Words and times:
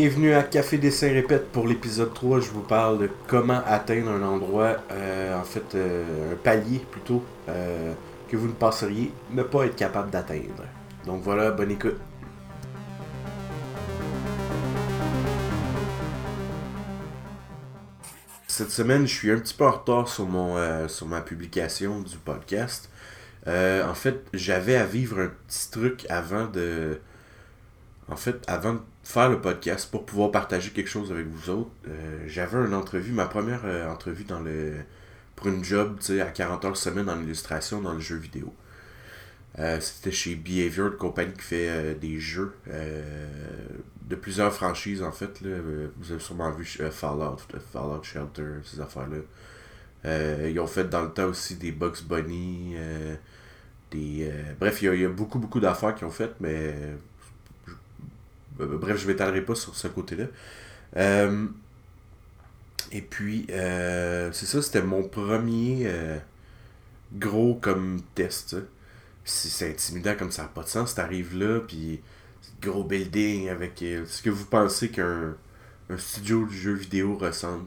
Bienvenue 0.00 0.32
à 0.32 0.44
Café 0.44 0.78
Dessin 0.78 1.12
Répète 1.12 1.50
pour 1.50 1.66
l'épisode 1.66 2.14
3. 2.14 2.38
Je 2.38 2.50
vous 2.50 2.62
parle 2.62 3.00
de 3.00 3.10
comment 3.26 3.60
atteindre 3.66 4.10
un 4.10 4.22
endroit, 4.22 4.76
euh, 4.92 5.36
en 5.36 5.42
fait, 5.42 5.74
euh, 5.74 6.34
un 6.34 6.36
palier 6.36 6.80
plutôt, 6.88 7.24
euh, 7.48 7.92
que 8.28 8.36
vous 8.36 8.46
ne 8.46 8.52
penseriez 8.52 9.10
ne 9.32 9.42
pas 9.42 9.64
être 9.64 9.74
capable 9.74 10.10
d'atteindre. 10.10 10.62
Donc 11.04 11.22
voilà, 11.24 11.50
bonne 11.50 11.72
écoute. 11.72 11.96
Cette 18.46 18.70
semaine, 18.70 19.04
je 19.04 19.12
suis 19.12 19.32
un 19.32 19.38
petit 19.40 19.54
peu 19.54 19.64
en 19.64 19.72
retard 19.72 20.06
sur, 20.06 20.26
mon, 20.26 20.86
sur 20.86 21.08
ma 21.08 21.22
publication 21.22 22.02
du 22.02 22.18
podcast. 22.18 22.88
En 23.48 23.94
fait, 23.94 24.24
j'avais 24.32 24.76
à 24.76 24.84
vivre 24.84 25.18
un 25.18 25.32
petit 25.48 25.72
truc 25.72 26.06
avant 26.08 26.46
de. 26.46 27.00
En 28.08 28.16
fait, 28.16 28.42
avant 28.46 28.74
de 28.74 28.80
faire 29.04 29.28
le 29.30 29.40
podcast 29.40 29.90
pour 29.90 30.06
pouvoir 30.06 30.30
partager 30.30 30.70
quelque 30.70 30.88
chose 30.88 31.12
avec 31.12 31.26
vous 31.26 31.50
autres. 31.50 31.70
euh, 31.88 32.24
j'avais 32.26 32.58
une 32.66 32.74
entrevue, 32.74 33.12
ma 33.12 33.26
première 33.26 33.60
euh, 33.64 33.88
entrevue 33.90 34.24
dans 34.24 34.40
le 34.40 34.74
pour 35.36 35.48
une 35.48 35.62
job, 35.64 35.98
à 36.20 36.24
40 36.26 36.64
heures 36.64 36.76
semaine 36.76 37.08
en 37.08 37.20
illustration 37.22 37.80
dans 37.80 37.92
le 37.94 38.00
jeu 38.00 38.16
vidéo. 38.16 38.52
Euh, 39.58 39.80
C'était 39.80 40.12
chez 40.12 40.34
Behavior, 40.36 40.88
une 40.88 40.96
compagnie 40.96 41.32
qui 41.32 41.40
fait 41.42 41.94
des 41.96 42.18
jeux 42.20 42.54
de 44.08 44.14
plusieurs 44.16 44.52
franchises 44.52 45.02
en 45.02 45.12
fait. 45.12 45.40
Là. 45.42 45.58
Vous 45.98 46.12
avez 46.12 46.20
sûrement 46.20 46.50
vu 46.52 46.64
Fallout, 46.90 47.36
Fallout 47.72 48.02
Shelter, 48.02 48.60
ces 48.64 48.80
affaires-là. 48.80 49.18
Ils 50.48 50.58
ont 50.60 50.66
fait 50.66 50.88
dans 50.88 51.02
le 51.02 51.10
temps 51.10 51.26
aussi 51.26 51.56
des 51.56 51.72
Bugs 51.72 52.02
Bunny. 52.08 52.74
des, 53.90 54.30
bref, 54.60 54.82
il 54.82 54.94
y, 54.94 55.00
y 55.00 55.04
a 55.04 55.08
beaucoup, 55.08 55.38
beaucoup 55.38 55.60
d'affaires 55.60 55.94
qu'ils 55.94 56.06
ont 56.06 56.10
faites, 56.10 56.34
mais. 56.40 56.74
Euh, 58.60 58.78
bref, 58.78 58.98
je 58.98 59.06
ne 59.06 59.12
m'étalerai 59.12 59.42
pas 59.42 59.54
sur 59.54 59.74
ce 59.74 59.88
côté-là. 59.88 60.26
Euh, 60.96 61.46
et 62.92 63.02
puis, 63.02 63.46
euh, 63.50 64.30
c'est 64.32 64.46
ça, 64.46 64.62
c'était 64.62 64.82
mon 64.82 65.02
premier 65.04 65.90
gros 67.14 67.54
comme 67.54 68.00
test. 68.14 68.56
Puis 69.24 69.32
C'est 69.32 69.70
intimidant 69.70 70.14
comme 70.16 70.30
ça 70.30 70.42
n'a 70.42 70.48
pas 70.48 70.62
de 70.62 70.68
sens. 70.68 70.94
T'arrives 70.94 71.36
là, 71.36 71.60
puis 71.60 72.00
gros 72.62 72.84
building 72.84 73.48
avec 73.48 73.78
ce 73.78 74.22
que 74.22 74.30
vous 74.30 74.46
pensez 74.46 74.90
qu'un 74.90 75.34
un 75.90 75.96
studio 75.96 76.44
de 76.44 76.50
jeux 76.50 76.74
vidéo 76.74 77.16
ressemble. 77.16 77.66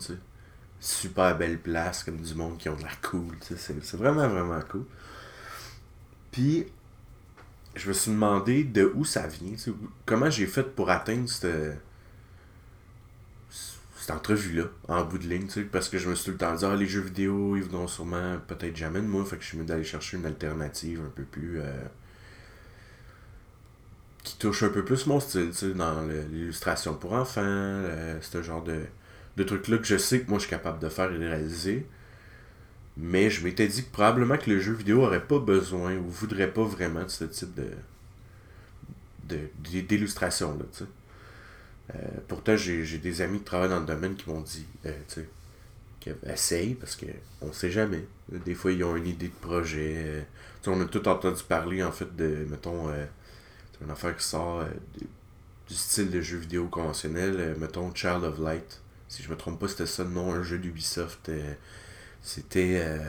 Super 0.80 1.38
belle 1.38 1.59
place, 1.59 2.03
comme 2.03 2.17
du 2.17 2.34
monde 2.34 2.58
qui 2.58 2.69
ont 2.69 2.75
de 2.75 2.81
l'air 2.81 3.00
cool. 3.02 3.36
c'est 3.42 3.95
vraiment, 3.95 4.28
vraiment 4.28 4.62
cool. 4.69 4.86
Puis, 6.31 6.66
je 7.76 7.88
me 7.88 7.94
suis 7.94 8.12
demandé 8.12 8.64
de 8.64 8.92
où 8.96 9.06
ça 9.06 9.28
vient. 9.28 9.56
Comment 10.06 10.30
j'ai 10.30 10.48
fait 10.48 10.64
pour 10.64 10.90
atteindre 10.90 11.30
cette, 11.30 11.48
cette 13.98 14.12
entrevue-là, 14.12 14.66
en 14.88 15.04
bout 15.06 15.18
de 15.18 15.28
ligne. 15.28 15.48
Parce 15.72 15.88
que 15.90 15.98
je 15.98 16.10
me 16.10 16.16
suis 16.16 16.26
tout 16.26 16.32
le 16.32 16.38
temps 16.38 16.56
dit, 16.56 16.66
ah, 16.66 16.76
les 16.76 16.88
jeux 16.88 17.02
vidéo, 17.02 17.56
ils 17.56 17.64
vont 17.64 17.88
sûrement 17.88 18.38
peut-être 18.48 18.76
jamais 18.76 19.00
de 19.02 19.06
moi. 19.08 19.24
Fait 19.26 19.38
que 19.38 19.44
je 19.44 19.50
suis 19.50 19.58
mieux 19.58 19.66
d'aller 19.66 19.84
chercher 19.84 20.18
une 20.18 20.26
alternative 20.26 21.02
un 21.06 21.10
peu 21.10 21.24
plus. 21.24 21.60
euh, 21.60 21.84
qui 24.24 24.38
touche 24.38 24.64
un 24.64 24.70
peu 24.70 24.86
plus 24.86 25.08
mon 25.08 25.20
style, 25.20 25.52
dans 25.76 26.02
l'illustration 26.32 26.94
pour 26.94 27.14
enfants, 27.14 27.42
ce 28.22 28.42
genre 28.44 28.64
de, 28.64 28.82
de 29.38 29.44
trucs-là 29.44 29.78
que 29.80 29.86
je 29.86 29.98
sais 29.98 30.22
que 30.22 30.30
moi 30.30 30.38
je 30.38 30.44
suis 30.44 30.50
capable 30.50 30.80
de 30.80 30.90
faire 30.90 31.12
et 31.12 31.18
de 31.18 31.26
réaliser. 31.26 31.88
Mais 32.97 33.30
je 33.30 33.44
m'étais 33.44 33.67
dit 33.67 33.84
que 33.86 33.92
probablement 33.92 34.38
que 34.38 34.50
le 34.50 34.59
jeu 34.61 34.73
vidéo 34.73 35.03
aurait 35.03 35.25
pas 35.25 35.39
besoin 35.39 35.95
ou 35.97 36.09
voudrait 36.09 36.52
pas 36.53 36.64
vraiment 36.64 37.03
de 37.03 37.09
ce 37.09 37.25
type 37.25 37.53
de 37.56 37.70
de- 39.28 39.50
d'illustration 39.81 40.58
là, 40.58 40.66
tu 40.72 40.80
sais. 40.80 40.86
Euh, 41.95 41.97
pourtant, 42.28 42.56
j'ai 42.56 42.97
des 42.97 43.22
amis 43.22 43.39
qui 43.39 43.45
travaillent 43.45 43.69
dans 43.69 43.80
le 43.80 43.86
domaine 43.86 44.16
qui 44.16 44.30
m'ont 44.30 44.41
dit, 44.41 44.66
euh, 44.85 44.94
tu 45.07 45.22
sais, 45.22 45.28
essaye 46.25 46.75
parce 46.75 46.96
que 46.96 47.06
on 47.41 47.51
sait 47.53 47.72
jamais. 47.72 48.06
Des 48.31 48.56
fois, 48.56 48.72
ils 48.72 48.84
ont 48.84 48.96
une 48.96 49.07
idée 49.07 49.28
de 49.28 49.34
projet. 49.34 49.96
euh, 49.97 50.22
on 50.68 50.81
a 50.81 50.85
tout 50.85 51.07
entendu 51.07 51.44
parler 51.47 51.84
en 51.84 51.91
fait 51.91 52.16
de, 52.16 52.46
mettons, 52.50 52.90
euh, 52.90 53.06
une 53.84 53.91
affaire 53.91 54.16
qui 54.18 54.25
sort 54.25 54.63
de- 54.63 55.07
du 55.69 55.75
style 55.75 56.12
de 56.12 56.22
jeu 56.22 56.38
vidéo 56.38 56.68
conventionnel, 56.68 57.56
mettons 57.59 57.94
Child 57.96 58.24
of 58.24 58.40
Light. 58.40 58.81
Si 59.09 59.24
je 59.24 59.30
me 59.30 59.38
trompe 59.38 59.59
pas, 59.59 59.68
c'était 59.69 59.85
ça 59.88 60.03
nom, 60.06 60.34
un 60.34 60.44
jeu 60.44 60.59
d'Ubisoft. 60.59 61.30
C'était 62.22 62.82
euh, 62.86 63.00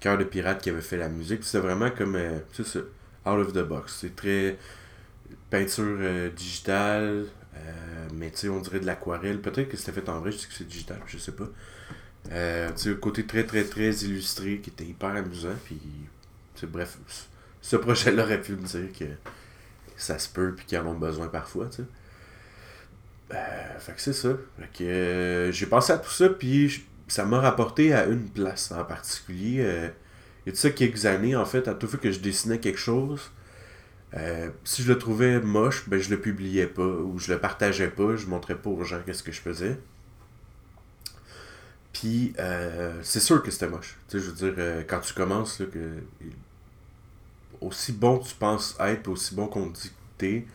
Cœur 0.00 0.18
de 0.18 0.24
Pirate 0.24 0.62
qui 0.62 0.70
avait 0.70 0.80
fait 0.80 0.96
la 0.96 1.08
musique. 1.08 1.44
C'était 1.44 1.66
vraiment 1.66 1.90
comme, 1.90 2.16
euh, 2.16 2.38
ça, 2.52 2.80
out 3.26 3.46
of 3.46 3.52
the 3.52 3.60
box. 3.60 3.98
C'est 4.00 4.16
très 4.16 4.56
peinture 5.50 5.96
euh, 6.00 6.30
digitale, 6.30 7.26
mais 8.14 8.30
tu 8.30 8.38
sais, 8.38 8.48
on 8.48 8.60
dirait 8.60 8.80
de 8.80 8.86
l'aquarelle. 8.86 9.40
Peut-être 9.40 9.68
que 9.68 9.76
c'était 9.76 9.92
fait 9.92 10.08
en 10.08 10.20
vrai, 10.20 10.32
je 10.32 10.38
sais 10.38 10.48
que 10.48 10.54
c'est 10.54 10.68
digital, 10.68 11.00
je 11.06 11.18
sais 11.18 11.32
pas. 11.32 11.48
Euh, 12.30 12.68
tu 12.70 12.92
sais, 12.92 12.94
côté 12.96 13.26
très 13.26 13.44
très 13.44 13.64
très 13.64 13.90
illustré 13.90 14.58
qui 14.58 14.70
était 14.70 14.84
hyper 14.84 15.10
amusant. 15.10 15.54
Puis, 15.64 15.80
bref, 16.64 16.98
ce 17.60 17.76
projet-là 17.76 18.24
aurait 18.24 18.40
pu 18.40 18.52
me 18.52 18.62
dire 18.62 18.92
que 18.98 19.04
ça 19.96 20.18
se 20.18 20.28
peut 20.28 20.54
puis 20.54 20.66
qu'ils 20.66 20.78
en 20.78 20.86
ont 20.86 20.94
besoin 20.94 21.28
parfois, 21.28 21.66
tu 21.66 21.82
sais. 21.82 21.84
Fait 23.80 23.92
que 23.92 24.00
c'est 24.00 24.12
ça. 24.12 24.30
Fait 24.58 24.68
que 24.78 25.50
j'ai 25.52 25.66
pensé 25.66 25.92
à 25.92 25.98
tout 25.98 26.10
ça, 26.10 26.28
puis 26.28 26.84
ça 27.08 27.24
m'a 27.24 27.40
rapporté 27.40 27.92
à 27.94 28.06
une 28.06 28.28
place 28.28 28.72
en 28.72 28.84
particulier. 28.84 29.58
Euh, 29.60 29.88
il 30.46 30.52
y 30.52 30.56
a 30.56 30.58
ça 30.58 30.70
quelques 30.70 31.06
années, 31.06 31.36
en 31.36 31.44
fait, 31.44 31.68
à 31.68 31.74
toute 31.74 31.90
fois 31.90 31.98
que 31.98 32.10
je 32.10 32.20
dessinais 32.20 32.58
quelque 32.58 32.78
chose, 32.78 33.30
euh, 34.14 34.50
si 34.64 34.82
je 34.82 34.92
le 34.92 34.98
trouvais 34.98 35.40
moche, 35.40 35.88
ben 35.88 36.00
je 36.00 36.10
le 36.10 36.20
publiais 36.20 36.66
pas, 36.66 36.82
ou 36.82 37.18
je 37.18 37.32
le 37.32 37.38
partageais 37.38 37.90
pas, 37.90 38.16
je 38.16 38.26
montrais 38.26 38.56
pas 38.56 38.70
aux 38.70 38.84
gens 38.84 39.00
qu'est-ce 39.04 39.22
que 39.22 39.32
je 39.32 39.40
faisais. 39.40 39.78
Puis, 41.92 42.32
euh, 42.38 42.98
c'est 43.02 43.20
sûr 43.20 43.42
que 43.42 43.50
c'était 43.50 43.68
moche. 43.68 43.98
Tu 44.08 44.18
sais, 44.18 44.24
je 44.24 44.30
veux 44.30 44.36
dire, 44.36 44.54
euh, 44.58 44.82
quand 44.86 45.00
tu 45.00 45.12
commences, 45.14 45.58
là, 45.60 45.66
que 45.66 46.02
aussi 47.60 47.92
bon 47.92 48.18
tu 48.18 48.34
penses 48.36 48.76
être, 48.78 49.08
aussi 49.08 49.34
bon 49.34 49.48
qu'on 49.48 49.66
dit 49.66 49.88
que 49.88 49.94
t'es, 50.16 50.46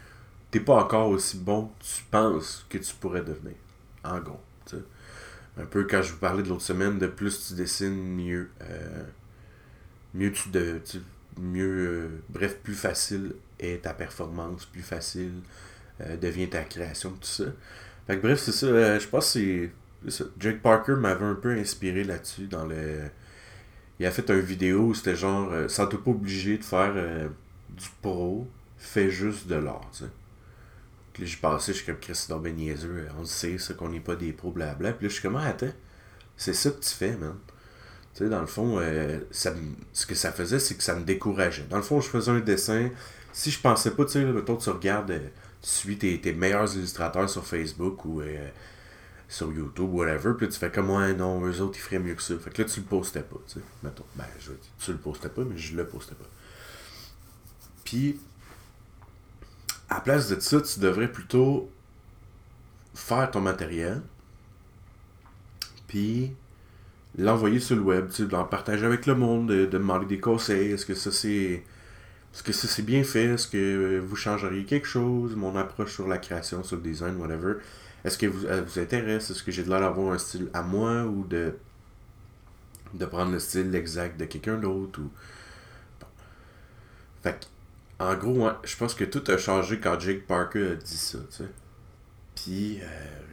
t'es 0.51 0.61
pas 0.61 0.75
encore 0.75 1.09
aussi 1.09 1.37
bon 1.37 1.65
que 1.67 1.83
tu 1.83 2.03
penses 2.09 2.65
que 2.69 2.77
tu 2.77 2.93
pourrais 2.95 3.21
devenir. 3.21 3.55
En 4.03 4.19
gros. 4.19 4.39
Un 5.57 5.65
peu 5.65 5.83
quand 5.85 6.01
je 6.01 6.13
vous 6.13 6.19
parlais 6.19 6.43
de 6.43 6.49
l'autre 6.49 6.61
semaine, 6.63 6.97
de 6.99 7.07
plus 7.07 7.47
tu 7.47 7.53
dessines, 7.55 7.93
mieux. 8.15 8.49
euh, 8.61 9.03
mieux 10.13 10.31
tu 10.31 10.49
de. 10.49 10.79
tu- 10.83 10.99
mieux. 11.39 11.65
euh, 11.65 12.09
bref, 12.29 12.57
plus 12.61 12.75
facile 12.75 13.33
est 13.59 13.83
ta 13.83 13.93
performance, 13.93 14.65
plus 14.65 14.81
facile 14.83 15.31
euh, 16.01 16.17
devient 16.17 16.49
ta 16.49 16.63
création, 16.63 17.11
tout 17.11 17.19
ça. 17.27 17.45
Fait 18.07 18.17
que 18.17 18.21
bref, 18.23 18.39
c'est 18.39 18.51
ça. 18.53 18.99
je 18.99 19.07
pense 19.07 19.33
que 19.33 19.69
c'est. 20.05 20.11
ça. 20.11 20.25
Jake 20.39 20.61
Parker 20.61 20.95
m'avait 20.95 21.25
un 21.25 21.35
peu 21.35 21.51
inspiré 21.53 22.03
là-dessus 22.03 22.47
dans 22.47 22.65
le. 22.65 23.01
Il 23.99 24.05
a 24.05 24.11
fait 24.11 24.29
une 24.31 24.39
vidéo 24.41 24.81
où 24.89 24.93
c'était 24.93 25.15
genre. 25.15 25.51
Sans 25.69 25.87
t'es 25.87 25.97
pas 25.97 26.11
obligé 26.11 26.57
de 26.57 26.63
faire 26.63 26.93
du 27.69 27.87
pro, 28.01 28.47
fais 28.77 29.09
juste 29.11 29.47
de 29.47 29.55
l'art, 29.55 29.89
tu 29.91 29.99
sais. 30.05 30.11
Puis 31.13 31.23
là, 31.23 31.29
j'y 31.29 31.37
passais, 31.37 31.73
je 31.73 31.77
suis 31.77 31.85
comme 31.85 31.99
Chris 31.99 32.25
donc 32.27 32.43
ben 32.43 32.55
euh, 32.59 33.07
on 33.17 33.21
le 33.21 33.25
sait, 33.25 33.57
ça, 33.59 33.75
qu'on 33.75 33.89
n'est 33.89 33.99
pas 33.99 34.15
des 34.15 34.33
pros, 34.33 34.51
blabla. 34.51 34.93
Puis 34.93 35.05
là, 35.05 35.09
je 35.09 35.13
suis 35.13 35.21
comme, 35.21 35.35
ah, 35.35 35.45
attends, 35.45 35.71
c'est 36.35 36.53
ça 36.53 36.71
que 36.71 36.79
tu 36.79 36.89
fais, 36.89 37.15
man. 37.15 37.35
Tu 38.13 38.23
sais, 38.23 38.29
dans 38.29 38.41
le 38.41 38.47
fond, 38.47 38.77
euh, 38.79 39.19
ce 39.31 40.05
que 40.05 40.13
ça 40.13 40.31
faisait, 40.31 40.59
c'est 40.59 40.75
que 40.75 40.83
ça 40.83 40.95
me 40.95 41.03
décourageait. 41.03 41.65
Dans 41.69 41.77
le 41.77 41.83
fond, 41.83 41.99
je 41.99 42.09
faisais 42.09 42.29
un 42.29 42.39
dessin. 42.39 42.89
Si 43.31 43.49
je 43.49 43.59
pensais 43.59 43.91
pas, 43.91 44.05
tu 44.05 44.13
sais, 44.13 44.25
mettons, 44.25 44.55
tu 44.55 44.69
regardes, 44.69 45.11
euh, 45.11 45.27
tu 45.61 45.69
suis 45.69 45.97
tes, 45.97 46.33
meilleurs 46.33 46.75
illustrateurs 46.75 47.27
sur 47.27 47.45
Facebook 47.45 48.05
ou 48.05 48.21
euh, 48.21 48.49
sur 49.27 49.51
YouTube, 49.51 49.89
whatever, 49.91 50.33
puis 50.37 50.45
là, 50.45 50.51
tu 50.51 50.59
fais 50.59 50.69
comme, 50.69 50.91
ouais, 50.91 51.15
non, 51.15 51.43
eux 51.43 51.61
autres, 51.61 51.79
ils 51.79 51.81
feraient 51.81 51.99
mieux 51.99 52.13
que 52.13 52.21
ça. 52.21 52.35
Fait 52.37 52.51
que 52.51 52.61
là, 52.61 52.69
tu 52.69 52.81
le 52.81 52.85
postais 52.85 53.23
pas, 53.23 53.37
tu 53.47 53.55
sais. 53.55 53.59
Mettons, 53.81 54.05
ben, 54.15 54.25
je 54.39 54.51
tu 54.79 54.91
le 54.91 54.99
postais 54.99 55.29
pas, 55.29 55.43
mais 55.43 55.57
je 55.57 55.75
le 55.75 55.87
postais 55.87 56.15
pas. 56.15 56.29
Puis, 57.83 58.19
à 59.93 59.97
la 59.97 60.01
place 60.01 60.27
de 60.27 60.39
ça, 60.39 60.59
tu 60.59 60.79
devrais 60.79 61.11
plutôt 61.11 61.69
faire 62.95 63.29
ton 63.29 63.41
matériel, 63.41 64.01
puis 65.87 66.33
l'envoyer 67.17 67.59
sur 67.59 67.75
le 67.75 67.83
web, 67.83 68.09
tu 68.09 68.27
l'en 68.27 68.43
partager 68.43 68.85
avec 68.87 69.05
le 69.05 69.13
monde, 69.13 69.49
de, 69.49 69.65
de 69.65 69.77
demander 69.77 70.07
des 70.07 70.19
conseils. 70.19 70.71
Est-ce 70.71 70.85
que 70.87 70.95
ça 70.95 71.11
c'est. 71.11 71.63
Est-ce 72.33 72.41
que 72.41 72.51
ça 72.53 72.67
c'est 72.67 72.81
bien 72.81 73.03
fait? 73.03 73.25
Est-ce 73.25 73.47
que 73.47 73.99
vous 73.99 74.15
changeriez 74.15 74.65
quelque 74.65 74.87
chose? 74.87 75.35
Mon 75.35 75.55
approche 75.55 75.93
sur 75.93 76.07
la 76.07 76.17
création, 76.17 76.63
sur 76.63 76.77
le 76.77 76.81
design, 76.81 77.17
whatever. 77.17 77.57
Est-ce 78.03 78.17
que 78.17 78.25
vous, 78.25 78.47
vous 78.47 78.79
intéresse? 78.79 79.29
Est-ce 79.29 79.43
que 79.43 79.51
j'ai 79.51 79.63
de 79.63 79.69
l'air 79.69 79.81
d'avoir 79.81 80.13
un 80.13 80.17
style 80.17 80.49
à 80.53 80.63
moi 80.63 81.03
ou 81.05 81.23
de 81.25 81.53
de 82.95 83.05
prendre 83.05 83.31
le 83.31 83.39
style 83.39 83.73
exact 83.75 84.19
de 84.19 84.25
quelqu'un 84.25 84.57
d'autre 84.57 84.99
ou. 85.01 85.11
Bon. 85.99 86.07
Fait 87.21 87.47
en 88.09 88.15
gros, 88.15 88.45
ouais, 88.45 88.51
je 88.63 88.75
pense 88.77 88.93
que 88.93 89.03
tout 89.03 89.23
a 89.31 89.37
changé 89.37 89.79
quand 89.79 89.99
Jake 89.99 90.25
Parker 90.27 90.71
a 90.71 90.75
dit 90.75 90.97
ça, 90.97 91.19
tu 91.29 91.37
sais. 91.37 91.49
Puis, 92.35 92.79
euh, 92.81 92.85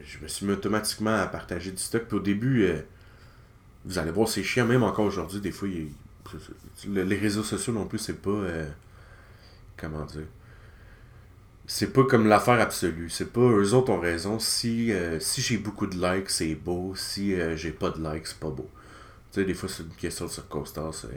je 0.05 0.19
me 0.19 0.27
suis 0.27 0.45
mis 0.45 0.53
automatiquement 0.53 1.15
à 1.15 1.27
partager 1.27 1.71
du 1.71 1.77
stock. 1.81 2.03
Puis 2.07 2.17
au 2.17 2.21
début, 2.21 2.63
euh, 2.65 2.81
vous 3.85 3.97
allez 3.97 4.11
voir, 4.11 4.27
c'est 4.27 4.43
chiant, 4.43 4.65
même 4.67 4.83
encore 4.83 5.05
aujourd'hui, 5.05 5.41
des 5.41 5.51
fois, 5.51 5.67
les 6.87 7.17
réseaux 7.17 7.43
sociaux 7.43 7.73
non 7.73 7.85
plus, 7.85 7.99
c'est 7.99 8.21
pas. 8.21 8.29
euh, 8.29 8.69
comment 9.77 10.05
dire? 10.05 10.27
C'est 11.65 11.93
pas 11.93 12.03
comme 12.03 12.27
l'affaire 12.27 12.59
absolue. 12.59 13.09
C'est 13.09 13.31
pas 13.31 13.41
eux 13.41 13.73
autres 13.73 13.91
ont 13.91 13.99
raison. 13.99 14.39
Si, 14.39 14.91
euh, 14.91 15.19
si 15.19 15.41
j'ai 15.41 15.57
beaucoup 15.57 15.87
de 15.87 15.95
likes, 15.95 16.29
c'est 16.29 16.55
beau. 16.55 16.93
Si 16.95 17.35
j'ai 17.55 17.71
pas 17.71 17.91
de 17.91 18.03
likes, 18.03 18.27
c'est 18.27 18.39
pas 18.39 18.49
beau. 18.49 18.69
Tu 19.31 19.39
sais, 19.39 19.45
des 19.45 19.53
fois, 19.53 19.69
c'est 19.69 19.83
une 19.83 19.89
question 19.95 20.25
de 20.25 20.31
circonstance. 20.31 21.07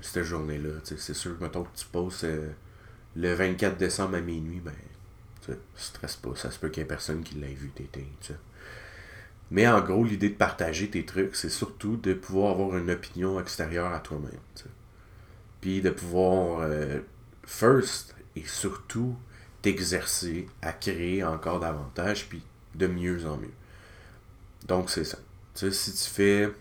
Cette 0.00 0.24
journée-là, 0.24 0.70
c'est 0.84 1.14
sûr, 1.14 1.36
mettons 1.40 1.64
que 1.64 1.76
tu 1.76 1.84
poses 1.86 2.24
le 3.16 3.34
24 3.34 3.76
décembre 3.76 4.16
à 4.16 4.20
minuit, 4.20 4.60
ben, 4.60 4.72
tu 5.44 5.52
stresse 5.76 6.16
pas. 6.16 6.34
Ça 6.36 6.50
se 6.50 6.58
peut 6.58 6.68
qu'il 6.68 6.82
y 6.82 6.84
ait 6.84 6.88
personne 6.88 7.22
qui 7.22 7.34
l'ait 7.36 7.54
vu, 7.54 7.70
t'éteins, 7.70 8.02
tu 8.20 8.32
Mais 9.50 9.66
en 9.66 9.80
gros, 9.80 10.04
l'idée 10.04 10.30
de 10.30 10.34
partager 10.34 10.90
tes 10.90 11.04
trucs, 11.04 11.36
c'est 11.36 11.48
surtout 11.48 11.96
de 11.96 12.14
pouvoir 12.14 12.52
avoir 12.52 12.76
une 12.76 12.90
opinion 12.90 13.40
extérieure 13.40 13.92
à 13.92 14.00
toi-même. 14.00 14.40
Puis 15.60 15.80
de 15.80 15.90
pouvoir, 15.90 16.68
first 17.44 18.14
et 18.36 18.44
surtout, 18.46 19.16
t'exercer 19.62 20.46
à 20.62 20.72
créer 20.72 21.24
encore 21.24 21.60
davantage, 21.60 22.28
puis 22.28 22.42
de 22.74 22.86
mieux 22.86 23.26
en 23.26 23.36
mieux. 23.36 23.50
Donc, 24.66 24.90
c'est 24.90 25.04
ça. 25.04 25.18
Tu 25.54 25.70
sais, 25.70 25.72
si 25.72 25.92
tu 25.92 26.10
fais, 26.10 26.52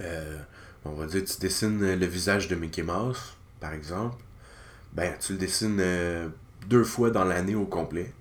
euh, 0.00 0.38
on 0.84 0.92
va 0.92 1.06
dire, 1.06 1.24
tu 1.24 1.40
dessines 1.40 1.94
le 1.94 2.06
visage 2.06 2.48
de 2.48 2.54
Mickey 2.54 2.82
Mouse, 2.82 3.36
par 3.60 3.72
exemple, 3.72 4.16
ben, 4.92 5.14
tu 5.20 5.32
le 5.32 5.38
dessines 5.38 5.78
euh, 5.80 6.28
deux 6.68 6.84
fois 6.84 7.10
dans 7.10 7.24
l'année 7.24 7.54
au 7.54 7.66
complet. 7.66 8.12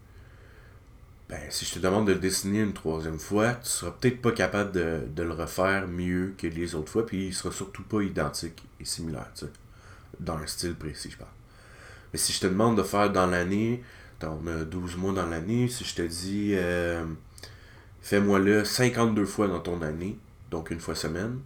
Ben, 1.29 1.39
si 1.49 1.65
je 1.65 1.73
te 1.75 1.79
demande 1.79 2.07
de 2.07 2.13
le 2.13 2.19
dessiner 2.19 2.59
une 2.59 2.73
troisième 2.73 3.19
fois, 3.19 3.53
tu 3.55 3.69
seras 3.69 3.91
peut-être 3.91 4.21
pas 4.21 4.31
capable 4.31 4.71
de, 4.71 5.01
de, 5.15 5.23
le 5.23 5.31
refaire 5.31 5.87
mieux 5.87 6.33
que 6.37 6.47
les 6.47 6.75
autres 6.75 6.91
fois, 6.91 7.05
puis 7.05 7.27
il 7.27 7.33
sera 7.33 7.53
surtout 7.53 7.83
pas 7.83 8.01
identique 8.01 8.63
et 8.79 8.85
similaire, 8.85 9.29
tu 9.35 9.45
sais, 9.45 9.51
dans 10.19 10.35
un 10.35 10.47
style 10.47 10.75
précis, 10.75 11.09
je 11.11 11.17
parle. 11.17 11.31
Mais 12.11 12.19
si 12.19 12.33
je 12.33 12.41
te 12.41 12.47
demande 12.47 12.77
de 12.77 12.83
faire 12.83 13.11
dans 13.11 13.27
l'année, 13.27 13.81
on 14.23 14.47
a 14.47 14.63
12 14.63 14.97
mois 14.97 15.13
dans 15.13 15.25
l'année, 15.25 15.67
si 15.67 15.83
je 15.83 15.95
te 15.95 16.01
dis 16.01 16.51
euh, 16.53 17.05
fais-moi-le 18.01 18.65
52 18.65 19.25
fois 19.25 19.47
dans 19.47 19.59
ton 19.59 19.81
année, 19.81 20.17
donc 20.49 20.71
une 20.71 20.79
fois 20.79 20.95
semaine, 20.95 21.39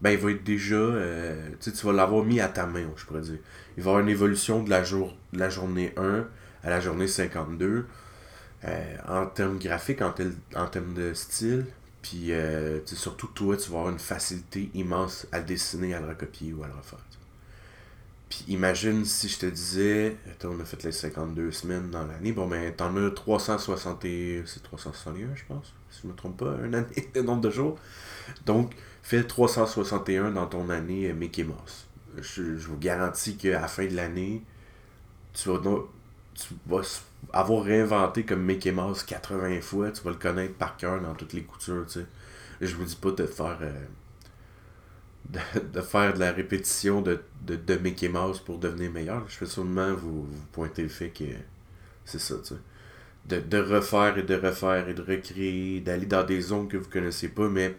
ben 0.00 0.10
il 0.10 0.18
va 0.18 0.30
être 0.30 0.44
déjà, 0.44 0.76
euh, 0.76 1.50
tu 1.60 1.70
vas 1.70 1.92
l'avoir 1.92 2.24
mis 2.24 2.40
à 2.40 2.48
ta 2.48 2.66
main, 2.66 2.86
je 2.96 3.04
pourrais 3.04 3.22
dire. 3.22 3.38
Il 3.76 3.82
va 3.82 3.90
y 3.90 3.92
avoir 3.92 4.00
une 4.00 4.08
évolution 4.08 4.62
de 4.62 4.70
la, 4.70 4.84
jour, 4.84 5.16
de 5.32 5.38
la 5.38 5.50
journée 5.50 5.92
1 5.96 6.26
à 6.64 6.70
la 6.70 6.80
journée 6.80 7.06
52, 7.06 7.86
euh, 8.64 8.96
en 9.08 9.26
termes 9.26 9.58
graphiques, 9.58 10.02
en, 10.02 10.12
en 10.54 10.66
termes 10.66 10.94
de 10.94 11.14
style, 11.14 11.66
puis 12.02 12.30
surtout 12.86 13.28
toi, 13.28 13.56
tu 13.56 13.70
vas 13.70 13.78
avoir 13.78 13.92
une 13.92 13.98
facilité 13.98 14.70
immense 14.74 15.26
à 15.32 15.38
le 15.38 15.44
dessiner, 15.44 15.94
à 15.94 16.00
le 16.00 16.08
recopier 16.08 16.52
ou 16.52 16.62
à 16.62 16.68
le 16.68 16.74
refaire. 16.74 17.00
Puis 18.28 18.44
imagine 18.48 19.04
si 19.04 19.28
je 19.28 19.38
te 19.38 19.46
disais, 19.46 20.16
on 20.42 20.58
a 20.58 20.64
fait 20.64 20.82
les 20.82 20.92
52 20.92 21.52
semaines 21.52 21.90
dans 21.90 22.04
l'année, 22.04 22.32
bon 22.32 22.48
ben 22.48 22.72
t'en 22.74 22.96
as 22.96 23.10
360 23.10 24.04
c'est 24.46 24.62
361 24.64 25.36
je 25.36 25.44
pense, 25.46 25.74
si 25.90 26.00
je 26.02 26.08
me 26.08 26.12
trompe 26.12 26.38
pas, 26.38 26.56
une 26.64 26.74
année, 26.74 26.86
le 27.14 27.22
nombre 27.22 27.42
de 27.42 27.50
jours. 27.50 27.78
Donc, 28.44 28.74
fais 29.06 29.22
361 29.22 30.32
dans 30.32 30.46
ton 30.46 30.68
année 30.68 31.08
euh, 31.08 31.14
Mickey 31.14 31.44
Mouse. 31.44 31.86
Je, 32.18 32.42
vous 32.42 32.76
garantis 32.76 33.36
qu'à 33.36 33.60
la 33.60 33.68
fin 33.68 33.86
de 33.86 33.94
l'année, 33.94 34.42
tu 35.32 35.48
vas, 35.48 36.80
avoir 37.32 37.62
réinventé 37.62 38.24
comme 38.24 38.42
Mickey 38.42 38.72
Mouse 38.72 39.04
80 39.04 39.60
fois, 39.60 39.92
tu 39.92 40.02
vas 40.02 40.10
le 40.10 40.16
connaître 40.16 40.54
par 40.54 40.76
cœur 40.76 41.00
dans 41.00 41.14
toutes 41.14 41.34
les 41.34 41.42
coutures, 41.42 41.86
tu. 41.86 42.00
Je 42.60 42.74
vous 42.74 42.84
dis 42.84 42.96
pas 42.96 43.12
de 43.12 43.26
faire... 43.26 43.58
Euh, 43.60 43.84
de, 45.72 45.80
faire 45.80 46.14
de 46.14 46.20
la 46.20 46.32
répétition 46.32 47.02
de, 47.02 47.20
de, 47.44 47.74
Mickey 47.76 48.08
Mouse 48.08 48.40
pour 48.40 48.58
devenir 48.58 48.90
meilleur. 48.92 49.28
Je 49.28 49.36
fais 49.36 49.46
seulement 49.46 49.92
vous, 49.92 50.22
vous 50.22 50.46
pointer 50.52 50.82
le 50.82 50.88
fait 50.88 51.10
que 51.10 51.24
c'est 52.04 52.20
ça, 52.20 52.36
tu 52.38 52.54
sais. 52.54 52.60
De, 53.26 53.40
de, 53.40 53.58
refaire 53.58 54.16
et 54.18 54.22
de 54.22 54.36
refaire 54.36 54.88
et 54.88 54.94
de 54.94 55.02
recréer, 55.02 55.80
d'aller 55.80 56.06
dans 56.06 56.22
des 56.22 56.40
zones 56.40 56.68
que 56.68 56.76
vous 56.76 56.88
connaissez 56.88 57.28
pas, 57.28 57.48
mais 57.48 57.74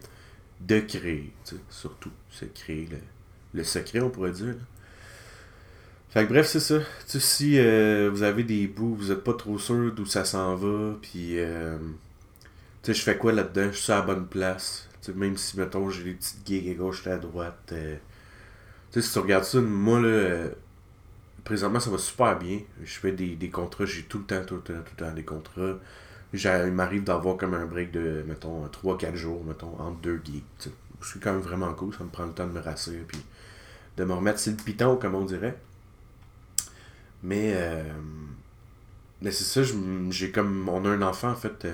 de 0.60 0.80
créer, 0.80 1.32
surtout. 1.70 2.10
C'est 2.30 2.52
créer 2.52 2.88
le, 2.90 2.98
le, 3.54 3.64
secret, 3.64 4.00
on 4.00 4.10
pourrait 4.10 4.32
dire. 4.32 4.56
Fait 6.10 6.24
que 6.24 6.30
bref, 6.30 6.46
c'est 6.46 6.60
ça. 6.60 6.78
Tu 6.78 6.84
sais, 7.06 7.20
si 7.20 7.58
euh, 7.58 8.10
vous 8.12 8.22
avez 8.22 8.44
des 8.44 8.66
bouts, 8.66 8.94
vous 8.94 9.12
êtes 9.12 9.22
pas 9.22 9.34
trop 9.34 9.58
sûr 9.58 9.92
d'où 9.92 10.06
ça 10.06 10.24
s'en 10.24 10.54
va, 10.56 10.96
puis 11.02 11.38
euh, 11.38 11.78
tu 12.82 12.92
sais, 12.92 12.94
je 12.94 13.02
fais 13.02 13.16
quoi 13.16 13.32
là-dedans, 13.32 13.70
je 13.72 13.78
suis 13.78 13.92
à 13.92 13.96
la 13.96 14.02
bonne 14.02 14.26
place 14.26 14.88
même 15.14 15.36
si, 15.36 15.58
mettons, 15.58 15.88
j'ai 15.90 16.04
des 16.04 16.14
petites 16.14 16.46
gigs 16.46 16.70
à 16.70 16.74
gauche 16.74 17.06
et 17.06 17.10
à 17.10 17.18
droite. 17.18 17.70
Euh, 17.72 17.96
tu 18.90 19.00
sais, 19.00 19.06
si 19.06 19.12
tu 19.12 19.18
regardes 19.18 19.44
ça, 19.44 19.60
moi, 19.60 20.00
là, 20.00 20.48
présentement, 21.44 21.80
ça 21.80 21.90
va 21.90 21.98
super 21.98 22.38
bien. 22.38 22.60
Je 22.82 22.98
fais 22.98 23.12
des, 23.12 23.36
des 23.36 23.50
contrats, 23.50 23.86
j'ai 23.86 24.02
tout 24.02 24.18
le 24.18 24.24
temps, 24.24 24.44
tout 24.44 24.56
le 24.56 24.62
temps, 24.62 24.80
tout 24.84 24.92
le 24.98 25.04
temps 25.06 25.12
des 25.12 25.24
contrats. 25.24 25.78
Il 26.34 26.72
m'arrive 26.72 27.04
d'avoir 27.04 27.36
comme 27.36 27.54
un 27.54 27.64
break 27.66 27.90
de, 27.90 28.24
mettons, 28.26 28.66
3-4 28.66 29.14
jours, 29.14 29.44
mettons, 29.44 29.78
entre 29.80 29.98
deux 30.00 30.20
gigs. 30.24 30.42
C'est 30.58 31.20
quand 31.20 31.32
même 31.32 31.40
vraiment 31.40 31.72
cool, 31.74 31.94
ça 31.94 32.04
me 32.04 32.10
prend 32.10 32.26
le 32.26 32.32
temps 32.32 32.46
de 32.46 32.52
me 32.52 32.60
rassurer, 32.60 33.04
puis 33.06 33.18
de 33.96 34.04
me 34.04 34.12
remettre 34.12 34.38
sur 34.38 34.52
le 34.52 34.58
piton, 34.58 34.96
comme 34.96 35.14
on 35.14 35.24
dirait. 35.24 35.56
Mais, 37.22 37.52
euh, 37.56 37.82
mais 39.22 39.30
c'est 39.30 39.44
ça, 39.44 39.62
j'ai 40.10 40.30
comme, 40.30 40.68
on 40.68 40.84
a 40.84 40.88
un 40.88 41.02
enfant, 41.02 41.30
en 41.30 41.36
fait, 41.36 41.66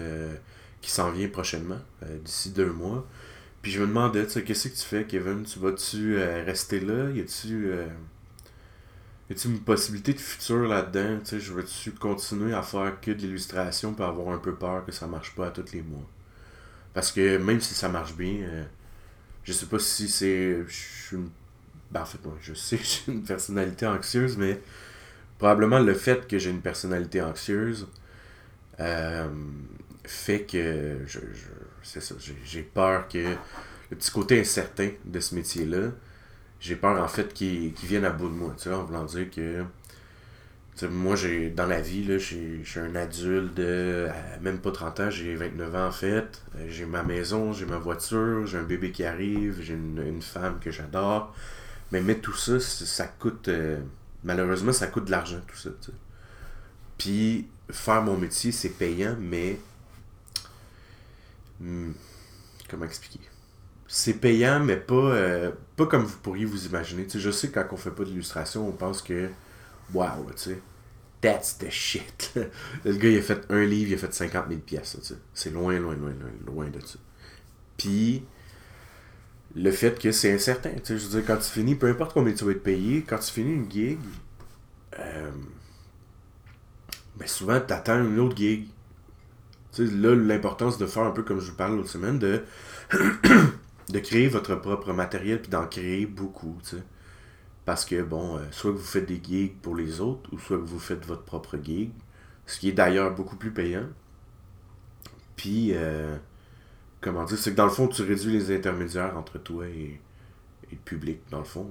qui 0.80 0.90
s'en 0.90 1.10
vient 1.10 1.28
prochainement, 1.28 1.80
d'ici 2.22 2.50
deux 2.50 2.70
mois. 2.70 3.04
Puis 3.64 3.72
je 3.72 3.80
me 3.80 3.86
demandais, 3.86 4.26
tu 4.26 4.32
sais, 4.32 4.44
qu'est-ce 4.44 4.68
que 4.68 4.74
tu 4.74 4.82
fais, 4.82 5.04
Kevin? 5.04 5.42
Tu 5.42 5.58
vas-tu 5.58 6.18
euh, 6.18 6.44
rester 6.44 6.80
là? 6.80 7.08
Y 7.10 7.20
a-tu 7.20 7.70
euh, 7.70 7.86
y 9.30 9.32
a-tu 9.32 9.48
une 9.48 9.60
possibilité 9.60 10.12
de 10.14 10.20
futur 10.20 10.68
là-dedans? 10.68 11.18
Tu 11.20 11.26
sais, 11.26 11.40
je 11.40 11.52
veux-tu 11.52 11.92
continuer 11.92 12.54
à 12.54 12.62
faire 12.62 13.00
que 13.00 13.10
de 13.10 13.18
l'illustration 13.18 13.94
pour 13.94 14.06
avoir 14.06 14.34
un 14.34 14.38
peu 14.38 14.54
peur 14.54 14.84
que 14.84 14.92
ça 14.92 15.06
marche 15.06 15.34
pas 15.34 15.48
à 15.48 15.50
tous 15.50 15.72
les 15.72 15.82
mois? 15.82 16.06
Parce 16.92 17.12
que 17.12 17.38
même 17.38 17.60
si 17.60 17.74
ça 17.74 17.88
marche 17.88 18.14
bien, 18.14 18.42
euh, 18.42 18.64
je 19.44 19.52
sais 19.52 19.66
pas 19.66 19.78
si 19.78 20.08
c'est. 20.08 20.64
Je 20.66 20.72
suis 20.72 21.16
une... 21.16 21.30
Ben, 21.90 22.02
en 22.02 22.06
fait, 22.06 22.24
moi, 22.24 22.36
je 22.40 22.54
sais 22.54 22.76
que 22.78 22.84
j'ai 22.84 23.12
une 23.12 23.22
personnalité 23.24 23.86
anxieuse, 23.86 24.36
mais 24.36 24.60
probablement 25.38 25.80
le 25.80 25.94
fait 25.94 26.26
que 26.28 26.38
j'ai 26.38 26.50
une 26.50 26.62
personnalité 26.62 27.20
anxieuse 27.22 27.86
fait 30.06 30.42
que 30.42 30.98
je 31.06 31.18
c'est 31.82 32.00
ça. 32.00 32.14
J'ai 32.44 32.62
peur 32.62 33.08
que 33.08 33.18
le 33.90 33.96
petit 33.96 34.10
côté 34.10 34.40
incertain 34.40 34.90
de 35.04 35.20
ce 35.20 35.34
métier-là, 35.34 35.90
j'ai 36.64 36.76
peur 36.76 36.98
en 37.00 37.08
fait 37.08 37.34
qu'il 37.34 37.74
vienne 37.82 38.06
à 38.06 38.10
bout 38.10 38.28
de 38.28 38.34
moi. 38.34 38.54
Tu 38.56 38.64
sais, 38.64 38.72
en 38.72 38.84
voulant 38.84 39.04
dire 39.04 39.30
que 39.30 39.64
moi, 40.90 41.14
j'ai 41.14 41.50
dans 41.50 41.66
la 41.66 41.80
vie, 41.80 42.04
je 42.04 42.62
suis 42.64 42.80
un 42.80 42.96
adulte 42.96 43.54
de 43.54 44.08
même 44.40 44.58
pas 44.58 44.72
30 44.72 45.00
ans, 45.00 45.10
j'ai 45.10 45.36
29 45.36 45.74
ans 45.74 45.86
en 45.88 45.92
fait. 45.92 46.42
J'ai 46.68 46.86
ma 46.86 47.02
maison, 47.02 47.52
j'ai 47.52 47.66
ma 47.66 47.78
voiture, 47.78 48.46
j'ai 48.46 48.58
un 48.58 48.62
bébé 48.64 48.90
qui 48.92 49.04
arrive, 49.04 49.60
j'ai 49.60 49.74
une, 49.74 50.22
femme 50.22 50.58
que 50.60 50.70
j'adore. 50.70 51.34
Mais 51.92 52.00
mettre 52.00 52.22
tout 52.22 52.34
ça, 52.36 52.58
ça 52.60 53.06
coûte. 53.06 53.48
Euh, 53.48 53.78
malheureusement, 54.24 54.72
ça 54.72 54.86
coûte 54.88 55.04
de 55.06 55.10
l'argent, 55.10 55.40
tout 55.46 55.56
ça. 55.56 55.70
Puis 56.98 57.46
faire 57.70 58.02
mon 58.02 58.16
métier, 58.16 58.52
c'est 58.52 58.70
payant, 58.70 59.16
mais 59.20 59.58
Hmm. 61.60 61.92
comment 62.68 62.84
expliquer? 62.84 63.20
C'est 63.96 64.14
payant, 64.14 64.58
mais 64.58 64.76
pas, 64.76 64.94
euh, 64.96 65.52
pas 65.76 65.86
comme 65.86 66.02
vous 66.02 66.18
pourriez 66.18 66.44
vous 66.44 66.66
imaginer. 66.66 67.06
je 67.08 67.30
sais 67.30 67.52
quand 67.52 67.64
on 67.70 67.76
fait 67.76 67.92
pas 67.92 68.02
d'illustration, 68.02 68.66
on 68.66 68.72
pense 68.72 69.00
que, 69.00 69.28
wow, 69.92 70.26
tu 70.34 70.50
sais, 70.50 70.58
that's 71.20 71.58
the 71.58 71.70
shit. 71.70 72.32
le 72.84 72.92
gars, 72.94 73.08
il 73.08 73.18
a 73.18 73.22
fait 73.22 73.46
un 73.50 73.64
livre, 73.64 73.92
il 73.92 73.94
a 73.94 73.98
fait 73.98 74.12
50 74.12 74.48
000 74.48 74.60
pièces. 74.62 75.14
C'est 75.32 75.50
loin, 75.50 75.78
loin, 75.78 75.94
loin, 75.94 76.10
loin, 76.10 76.30
loin 76.44 76.66
de 76.70 76.80
ça. 76.80 76.98
Puis, 77.76 78.24
le 79.54 79.70
fait 79.70 79.96
que 79.96 80.10
c'est 80.10 80.32
incertain. 80.32 80.72
je 80.84 80.94
veux 80.94 81.20
dire, 81.20 81.24
quand 81.24 81.36
tu 81.36 81.48
finis, 81.48 81.76
peu 81.76 81.86
importe 81.86 82.14
combien 82.14 82.34
tu 82.34 82.44
vas 82.44 82.50
être 82.50 82.64
payé, 82.64 83.04
quand 83.08 83.18
tu 83.18 83.30
finis 83.30 83.52
une 83.52 83.70
gig, 83.70 84.00
euh, 84.98 85.30
ben 87.14 87.28
souvent, 87.28 87.60
tu 87.60 87.72
attends 87.72 88.02
une 88.02 88.18
autre 88.18 88.36
gig 88.36 88.66
là, 89.78 90.14
l'importance 90.14 90.78
de 90.78 90.86
faire 90.86 91.04
un 91.04 91.10
peu 91.10 91.22
comme 91.22 91.40
je 91.40 91.50
vous 91.50 91.56
parle 91.56 91.76
l'autre 91.76 91.90
semaine, 91.90 92.18
de, 92.18 92.42
de 93.88 93.98
créer 93.98 94.28
votre 94.28 94.54
propre 94.54 94.92
matériel 94.92 95.40
puis 95.40 95.50
d'en 95.50 95.66
créer 95.66 96.06
beaucoup. 96.06 96.58
Parce 97.64 97.84
que, 97.84 98.02
bon, 98.02 98.36
euh, 98.36 98.40
soit 98.50 98.72
que 98.72 98.76
vous 98.76 98.84
faites 98.84 99.06
des 99.06 99.20
gigs 99.22 99.56
pour 99.60 99.74
les 99.74 100.00
autres, 100.00 100.28
ou 100.32 100.38
soit 100.38 100.58
que 100.58 100.62
vous 100.62 100.78
faites 100.78 101.04
votre 101.06 101.22
propre 101.22 101.56
gig, 101.62 101.90
ce 102.46 102.58
qui 102.58 102.68
est 102.68 102.72
d'ailleurs 102.72 103.14
beaucoup 103.14 103.36
plus 103.36 103.52
payant. 103.52 103.86
Puis, 105.36 105.72
euh, 105.74 106.16
comment 107.00 107.24
dire, 107.24 107.38
c'est 107.38 107.52
que 107.52 107.56
dans 107.56 107.64
le 107.64 107.70
fond, 107.70 107.88
tu 107.88 108.02
réduis 108.02 108.32
les 108.32 108.54
intermédiaires 108.54 109.16
entre 109.16 109.38
toi 109.38 109.66
et, 109.66 110.00
le 110.70 110.78
public, 110.78 111.20
dans 111.30 111.38
le 111.38 111.44
fond. 111.44 111.68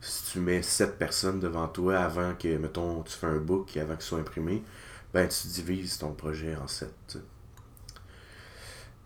Si 0.00 0.32
tu 0.32 0.38
mets 0.38 0.62
7 0.62 0.98
personnes 0.98 1.40
devant 1.40 1.66
toi 1.68 1.98
avant 1.98 2.34
que, 2.34 2.56
mettons, 2.56 3.02
tu 3.02 3.12
fais 3.12 3.26
un 3.26 3.38
book 3.38 3.76
avant 3.76 3.94
qu'il 3.94 4.04
soit 4.04 4.18
imprimé, 4.20 4.62
ben 5.12 5.28
tu 5.28 5.48
divises 5.48 5.98
ton 5.98 6.12
projet 6.12 6.54
en 6.56 6.66
sept. 6.68 7.18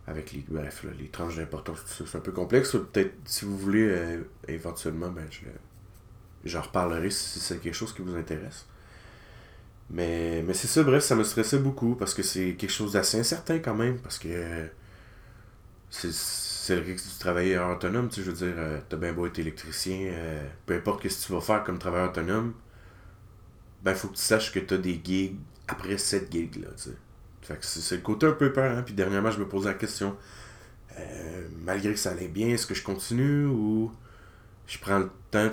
Avec 0.08 0.32
les, 0.32 0.44
bref, 0.48 0.84
les 0.98 1.08
tranches 1.08 1.36
d'importance, 1.36 1.80
c'est 1.86 2.16
un 2.16 2.20
peu 2.20 2.32
complexe. 2.32 2.72
Peut-être, 2.72 3.14
si 3.24 3.44
vous 3.44 3.58
voulez, 3.58 3.86
euh, 3.88 4.22
éventuellement, 4.48 5.10
ben, 5.10 5.26
je, 5.30 5.40
j'en 6.44 6.62
reparlerai 6.62 7.10
si 7.10 7.40
c'est 7.40 7.58
quelque 7.60 7.74
chose 7.74 7.92
qui 7.94 8.02
vous 8.02 8.16
intéresse. 8.16 8.66
Mais, 9.90 10.42
mais 10.46 10.54
c'est 10.54 10.66
ça, 10.68 10.82
bref, 10.82 11.02
ça 11.04 11.14
me 11.16 11.24
stressait 11.24 11.58
beaucoup 11.58 11.94
parce 11.94 12.14
que 12.14 12.22
c'est 12.22 12.54
quelque 12.54 12.70
chose 12.72 12.92
d'assez 12.92 13.18
incertain 13.20 13.58
quand 13.58 13.74
même. 13.74 13.98
Parce 14.00 14.18
que 14.18 14.68
c'est 15.90 16.12
c'est 16.12 16.76
le 16.76 16.82
risque 16.82 17.08
du 17.10 17.18
travailleur 17.18 17.70
autonome. 17.70 18.08
Tu 18.10 18.16
sais, 18.16 18.22
je 18.24 18.30
veux 18.30 18.36
dire, 18.36 18.54
euh, 18.58 18.78
t'as 18.88 18.98
bien 18.98 19.12
beau 19.14 19.26
être 19.26 19.38
électricien, 19.38 20.00
euh, 20.12 20.46
peu 20.66 20.74
importe 20.74 21.08
ce 21.08 21.22
que 21.22 21.26
tu 21.28 21.32
vas 21.32 21.40
faire 21.40 21.64
comme 21.64 21.78
travailleur 21.78 22.10
autonome, 22.10 22.52
ben 23.82 23.94
faut 23.94 24.08
que 24.08 24.16
tu 24.16 24.22
saches 24.22 24.52
que 24.52 24.60
t'as 24.60 24.76
des 24.76 25.00
gigs 25.02 25.36
après 25.66 25.98
cette 25.98 26.30
gig-là. 26.32 26.68
Tu 26.76 26.90
sais. 26.90 26.96
Fait 27.48 27.56
que 27.56 27.64
c'est 27.64 27.96
le 27.96 28.02
côté 28.02 28.26
un 28.26 28.32
peu 28.32 28.52
peur. 28.52 28.76
Hein? 28.76 28.82
Puis 28.82 28.94
dernièrement, 28.94 29.30
je 29.30 29.40
me 29.40 29.48
posais 29.48 29.68
la 29.68 29.74
question, 29.74 30.16
euh, 30.98 31.48
malgré 31.64 31.92
que 31.94 31.98
ça 31.98 32.10
allait 32.10 32.28
bien, 32.28 32.48
est-ce 32.48 32.66
que 32.66 32.74
je 32.74 32.82
continue 32.82 33.46
ou 33.46 33.90
je 34.66 34.78
prends 34.78 34.98
le 34.98 35.10
temps 35.30 35.50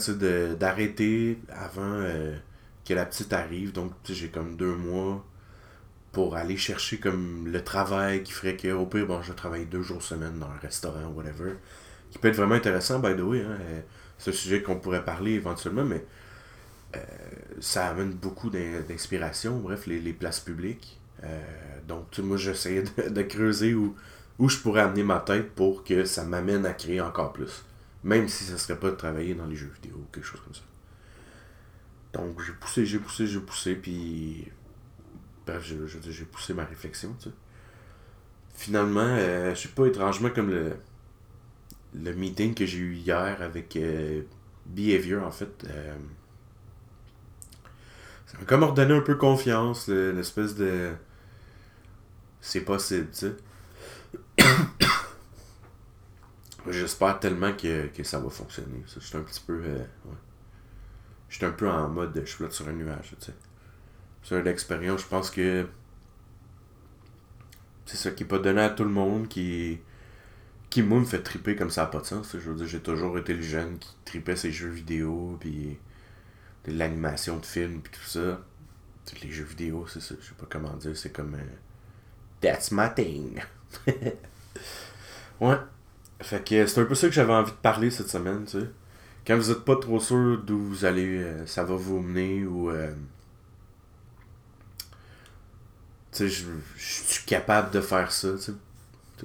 d'arrêter 0.60 1.40
avant 1.50 1.82
euh, 1.84 2.36
que 2.84 2.94
la 2.94 3.06
petite 3.06 3.32
arrive? 3.32 3.72
Donc, 3.72 3.94
j'ai 4.04 4.30
comme 4.30 4.58
deux 4.58 4.76
mois 4.76 5.26
pour 6.12 6.36
aller 6.36 6.58
chercher 6.58 7.00
comme 7.00 7.48
le 7.48 7.64
travail 7.64 8.24
qui 8.24 8.34
ferait 8.34 8.58
que, 8.58 8.72
au 8.74 8.86
pire, 8.86 9.08
bon, 9.08 9.22
je 9.22 9.34
travaille 9.34 9.66
deux 9.66 9.82
jours 9.82 10.02
semaine 10.04 10.38
dans 10.40 10.48
un 10.48 10.60
restaurant, 10.62 11.08
whatever. 11.16 11.54
Qui 12.12 12.20
peut 12.20 12.28
être 12.28 12.36
vraiment 12.36 12.56
intéressant, 12.56 13.00
by 13.00 13.16
the 13.16 13.22
way. 13.22 13.42
Hein? 13.42 13.58
euh, 13.62 13.82
C'est 14.18 14.32
un 14.32 14.34
sujet 14.34 14.62
qu'on 14.62 14.78
pourrait 14.78 15.06
parler 15.06 15.32
éventuellement, 15.32 15.86
mais 15.86 16.06
ça 17.60 17.88
amène 17.88 18.12
beaucoup 18.12 18.50
d'in- 18.50 18.82
d'inspiration. 18.88 19.60
Bref, 19.60 19.86
les, 19.88 20.00
les 20.00 20.14
places 20.14 20.40
publiques. 20.40 21.00
Euh, 21.26 21.42
donc, 21.88 22.18
moi, 22.20 22.38
j'essayais 22.38 22.84
de, 23.10 23.22
creuser 23.24 23.74
où, 23.74 23.96
où 24.40 24.50
je 24.50 24.58
pourrais 24.60 24.82
amener 24.82 25.04
ma 25.04 25.20
tête 25.20 25.52
pour 25.56 25.84
que 25.84 26.06
ça 26.06 26.24
m'amène 26.26 26.66
à 26.66 26.74
créer 26.74 27.02
encore 27.02 27.34
plus. 27.34 27.66
Même 28.04 28.28
si 28.30 28.44
ce 28.44 28.58
serait 28.58 28.80
pas 28.80 28.92
de 28.92 28.96
travailler 28.96 29.34
dans 29.36 29.46
les 29.48 29.56
jeux 29.56 29.72
vidéo 29.82 29.96
ou 29.98 30.06
quelque 30.14 30.26
chose 30.26 30.42
comme 30.42 30.54
ça. 30.56 30.62
Donc, 32.14 32.42
j'ai 32.42 32.54
poussé, 32.54 32.86
j'ai 32.86 33.00
poussé, 33.00 33.28
j'ai 33.28 33.40
poussé, 33.40 33.76
puis. 33.76 34.48
Bref, 35.48 35.64
j'ai 36.10 36.26
poussé 36.26 36.54
ma 36.54 36.66
réflexion, 36.66 37.16
tu 37.20 37.30
sais. 37.30 37.36
Finalement, 38.56 39.02
euh, 39.02 39.54
je 39.54 39.62
sais 39.62 39.68
pas, 39.70 39.86
étrangement, 39.86 40.30
comme 40.30 40.50
le, 40.50 40.74
le 41.94 42.14
meeting 42.14 42.54
que 42.54 42.66
j'ai 42.66 42.78
eu 42.80 42.94
hier 42.96 43.42
avec 43.42 43.76
euh, 43.76 44.22
Behavior, 44.66 45.24
en 45.26 45.32
fait, 45.32 45.66
euh, 45.70 45.96
ça 48.26 48.38
m'a 48.38 48.46
comme 48.46 48.64
redonné 48.64 48.94
un 48.96 49.02
peu 49.02 49.16
confiance, 49.16 49.88
le- 49.88 50.12
l'espèce 50.12 50.56
de. 50.56 50.92
C'est 52.48 52.62
possible, 52.62 53.10
tu 53.12 53.28
sais. 53.28 53.36
J'espère 56.70 57.20
tellement 57.20 57.54
que, 57.54 57.88
que 57.88 58.04
ça 58.04 58.20
va 58.20 58.30
fonctionner. 58.30 58.84
Je 58.94 59.00
suis 59.00 59.18
un 59.18 59.22
petit 59.22 59.42
peu. 59.46 59.60
euh, 59.66 59.80
ouais. 59.80 60.16
Je 61.28 61.38
suis 61.38 61.46
un 61.46 61.52
peu 61.52 61.68
en 61.68 61.90
mode. 61.90 62.22
Je 62.24 62.32
flotte 62.32 62.54
sur 62.54 62.68
un 62.68 62.74
nuage, 62.74 63.16
tu 63.20 63.26
sais. 63.26 63.34
C'est 64.24 64.40
une 64.40 64.46
expérience, 64.48 65.02
je 65.02 65.08
pense 65.08 65.32
que. 65.32 65.68
C'est 67.88 67.98
ça 67.98 68.12
qui 68.12 68.24
est 68.24 68.28
pas 68.28 68.38
donné 68.40 68.62
à 68.62 68.70
tout 68.70 68.84
le 68.84 68.92
monde, 68.92 69.28
qui. 69.28 69.80
Qui, 70.70 70.84
moi, 70.84 71.00
me 71.00 71.06
fait 71.06 71.24
triper 71.24 71.56
comme 71.56 71.72
ça 71.72 71.82
n'a 71.82 71.88
pas 71.88 72.00
de 72.02 72.06
sens. 72.06 72.32
Je 72.34 72.50
veux 72.52 72.56
dire, 72.56 72.68
j'ai 72.68 72.82
toujours 72.82 73.18
été 73.18 73.34
le 73.34 73.42
jeune 73.42 73.80
qui 73.80 73.90
tripait 74.06 74.36
ses 74.36 74.52
jeux 74.52 74.70
vidéo, 74.70 75.38
puis 75.40 75.80
de 76.66 76.74
l'animation 76.78 77.38
de 77.38 77.46
films, 77.46 77.82
puis 77.82 77.92
tout 77.94 78.08
ça. 78.08 78.42
Les 79.24 79.32
jeux 79.32 79.46
vidéo, 79.46 79.88
c'est 79.88 80.02
ça. 80.02 80.16
Je 80.22 80.28
sais 80.28 80.36
pas 80.36 80.48
comment 80.50 80.76
dire, 80.78 80.96
c'est 80.96 81.12
comme. 81.12 81.36
euh, 81.36 81.40
That's 82.42 82.72
my 82.72 82.88
thing. 82.96 83.42
ouais. 85.42 85.58
Fait 86.22 86.44
que 86.48 86.66
c'est 86.68 86.82
un 86.82 86.86
peu 86.86 86.96
ça 86.96 87.08
que 87.08 87.14
j'avais 87.14 87.34
envie 87.34 87.52
de 87.52 87.58
parler 87.58 87.92
cette 87.92 88.10
semaine, 88.10 88.46
tu 88.46 88.60
sais. 88.60 88.68
Quand 89.28 89.38
vous 89.38 89.52
êtes 89.52 89.66
pas 89.66 89.76
trop 89.78 90.00
sûr 90.00 90.40
d'où 90.44 90.58
vous 90.60 90.86
allez, 90.86 91.24
euh, 91.24 91.46
ça 91.48 91.64
va 91.64 91.76
vous 91.76 92.00
mener 92.02 92.46
ou. 92.46 92.70
euh, 92.72 92.94
tu 96.12 96.30
sais, 96.30 96.30
je 96.30 96.46
suis 96.78 97.26
capable 97.26 97.72
de 97.72 97.82
faire 97.82 98.12
ça, 98.12 98.30
tu 98.34 98.40
sais. 98.40 98.54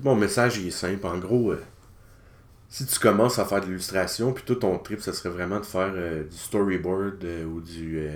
Mon 0.03 0.15
message 0.17 0.59
il 0.59 0.69
est 0.69 0.71
simple. 0.71 1.07
En 1.07 1.19
gros, 1.19 1.53
euh, 1.53 1.63
si 2.69 2.87
tu 2.87 2.99
commences 2.99 3.39
à 3.39 3.45
faire 3.45 3.61
de 3.61 3.67
l'illustration, 3.67 4.33
puis 4.33 4.45
tout 4.47 4.55
ton 4.57 4.79
trip, 4.79 5.01
ça 5.01 5.13
serait 5.13 5.31
vraiment 5.31 5.61
de 5.61 5.67
faire 5.67 5.93
du 5.93 6.37
storyboard 6.37 7.25
ou 7.47 7.61
du. 7.61 8.09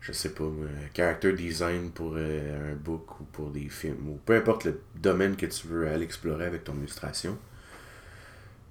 Euh, 0.00 0.06
je 0.06 0.12
sais 0.12 0.30
pas, 0.30 0.44
moi, 0.44 0.66
character 0.94 1.32
design 1.32 1.90
pour 1.90 2.14
euh, 2.16 2.72
un 2.72 2.76
book 2.76 3.20
ou 3.20 3.24
pour 3.24 3.50
des 3.50 3.68
films, 3.68 4.08
ou 4.08 4.20
peu 4.24 4.36
importe 4.36 4.64
le 4.64 4.80
domaine 4.96 5.36
que 5.36 5.46
tu 5.46 5.66
veux 5.68 5.88
aller 5.88 6.04
explorer 6.04 6.46
avec 6.46 6.64
ton 6.64 6.76
illustration. 6.76 7.38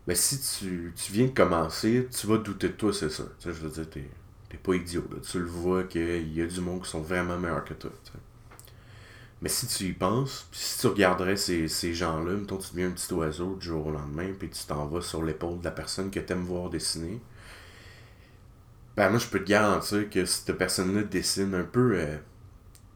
Mais 0.07 0.15
si 0.15 0.39
tu, 0.39 0.93
tu 0.95 1.11
viens 1.11 1.27
de 1.27 1.31
commencer, 1.31 2.07
tu 2.09 2.27
vas 2.27 2.37
douter 2.37 2.69
de 2.69 2.73
toi, 2.73 2.91
c'est 2.91 3.09
ça. 3.09 3.23
Je 3.45 3.51
veux 3.51 3.69
dire, 3.69 3.89
t'es, 3.89 4.05
t'es 4.49 4.57
pas 4.57 4.73
idiot. 4.73 5.07
Tu 5.29 5.39
le 5.39 5.45
vois 5.45 5.83
qu'il 5.83 6.33
y 6.33 6.41
a 6.41 6.47
du 6.47 6.61
monde 6.61 6.81
qui 6.83 6.89
sont 6.89 7.01
vraiment 7.01 7.37
meilleurs 7.37 7.63
que 7.63 7.75
toi. 7.75 7.91
Mais 9.41 9.49
si 9.49 9.67
tu 9.67 9.85
y 9.85 9.93
penses, 9.93 10.47
puis 10.51 10.59
si 10.59 10.79
tu 10.79 10.87
regarderais 10.87 11.37
ces, 11.37 11.67
ces 11.67 11.93
gens-là, 11.93 12.33
mettons, 12.33 12.57
tu 12.57 12.71
deviens 12.71 12.87
un 12.87 12.91
petit 12.91 13.13
oiseau 13.13 13.55
du 13.55 13.67
jour 13.67 13.87
au 13.87 13.91
lendemain, 13.91 14.33
puis 14.37 14.49
tu 14.49 14.65
t'en 14.65 14.85
vas 14.87 15.01
sur 15.01 15.23
l'épaule 15.23 15.59
de 15.59 15.63
la 15.63 15.71
personne 15.71 16.11
que 16.11 16.19
t'aimes 16.19 16.43
voir 16.43 16.69
dessiner, 16.69 17.21
ben 18.99 19.09
moi 19.09 19.19
je 19.19 19.27
peux 19.27 19.39
te 19.39 19.49
garantir 19.49 20.09
que 20.09 20.25
cette 20.25 20.57
personne-là 20.57 21.03
dessine 21.03 21.55
un 21.55 21.63
peu. 21.63 21.93
euh, 21.95 22.17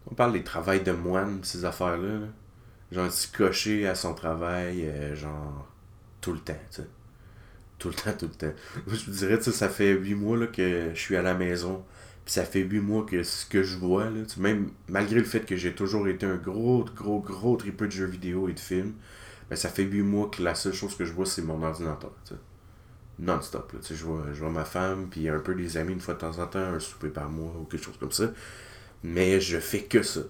on 0.07 0.15
parle 0.15 0.33
des 0.33 0.43
travails 0.43 0.83
de 0.83 0.91
moine, 0.91 1.39
ces 1.43 1.65
affaires-là. 1.65 2.19
là. 2.19 2.27
Genre, 2.91 3.11
s'y 3.11 3.31
cocher 3.31 3.87
à 3.87 3.95
son 3.95 4.13
travail, 4.13 4.85
euh, 4.85 5.15
genre, 5.15 5.67
tout 6.21 6.33
le 6.33 6.39
temps, 6.39 6.53
tu 6.71 6.81
sais. 6.81 6.87
Tout 7.79 7.89
le 7.89 7.95
temps, 7.95 8.13
tout 8.19 8.27
le 8.27 8.33
temps. 8.33 8.53
Je 8.87 9.05
vous 9.05 9.11
dirais, 9.11 9.39
tu 9.39 9.51
ça 9.53 9.69
fait 9.69 9.93
huit 9.93 10.15
mois 10.15 10.47
que 10.47 10.91
je 10.93 10.99
suis 10.99 11.15
à 11.15 11.21
la 11.21 11.33
maison. 11.35 11.83
Puis 12.25 12.33
ça 12.33 12.45
fait 12.45 12.61
huit 12.61 12.81
mois 12.81 13.05
que 13.05 13.23
ce 13.23 13.45
que 13.45 13.63
je 13.63 13.77
vois, 13.77 14.05
là, 14.09 14.21
même 14.37 14.71
malgré 14.89 15.17
le 15.19 15.25
fait 15.25 15.41
que 15.45 15.55
j'ai 15.57 15.73
toujours 15.75 16.07
été 16.09 16.25
un 16.25 16.37
gros, 16.37 16.85
gros, 16.95 17.19
gros 17.21 17.57
tripeux 17.57 17.87
de 17.87 17.91
jeux 17.93 18.05
vidéo 18.07 18.49
et 18.49 18.53
de 18.53 18.59
films, 18.59 18.93
ben 19.49 19.55
ça 19.57 19.69
fait 19.69 19.83
huit 19.83 20.03
mois 20.03 20.29
que 20.29 20.43
la 20.43 20.55
seule 20.55 20.73
chose 20.73 20.95
que 20.97 21.05
je 21.05 21.13
vois, 21.13 21.25
c'est 21.25 21.41
mon 21.43 21.61
ordinateur. 21.63 22.11
Non-stop, 23.19 23.73
je 23.87 24.03
vois, 24.03 24.25
je 24.33 24.39
vois 24.39 24.49
ma 24.49 24.65
femme, 24.65 25.07
puis 25.09 25.29
un 25.29 25.39
peu 25.39 25.53
des 25.53 25.77
amis 25.77 25.93
une 25.93 26.01
fois 26.01 26.15
de 26.15 26.19
temps 26.19 26.39
en 26.39 26.47
temps, 26.47 26.59
un 26.59 26.79
souper 26.79 27.09
par 27.09 27.29
mois 27.29 27.53
ou 27.59 27.65
quelque 27.65 27.83
chose 27.83 27.97
comme 27.99 28.11
ça. 28.11 28.31
Mais 29.03 29.39
je 29.39 29.59
fais 29.59 29.83
que 29.83 30.01
ça. 30.01 30.21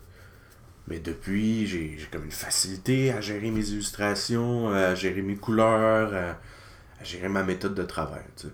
Mais 0.87 0.99
depuis, 0.99 1.65
j'ai 1.65 1.97
comme 2.11 2.25
une 2.25 2.31
facilité 2.31 3.11
à 3.11 3.21
gérer 3.21 3.51
mes 3.51 3.69
illustrations, 3.69 4.69
à 4.69 4.95
gérer 4.95 5.21
mes 5.21 5.37
couleurs, 5.37 6.13
à, 6.13 7.03
gérer 7.03 7.29
ma 7.29 7.43
méthode 7.43 7.75
de 7.75 7.83
travail, 7.83 8.23
tu 8.35 8.47
sais. 8.47 8.53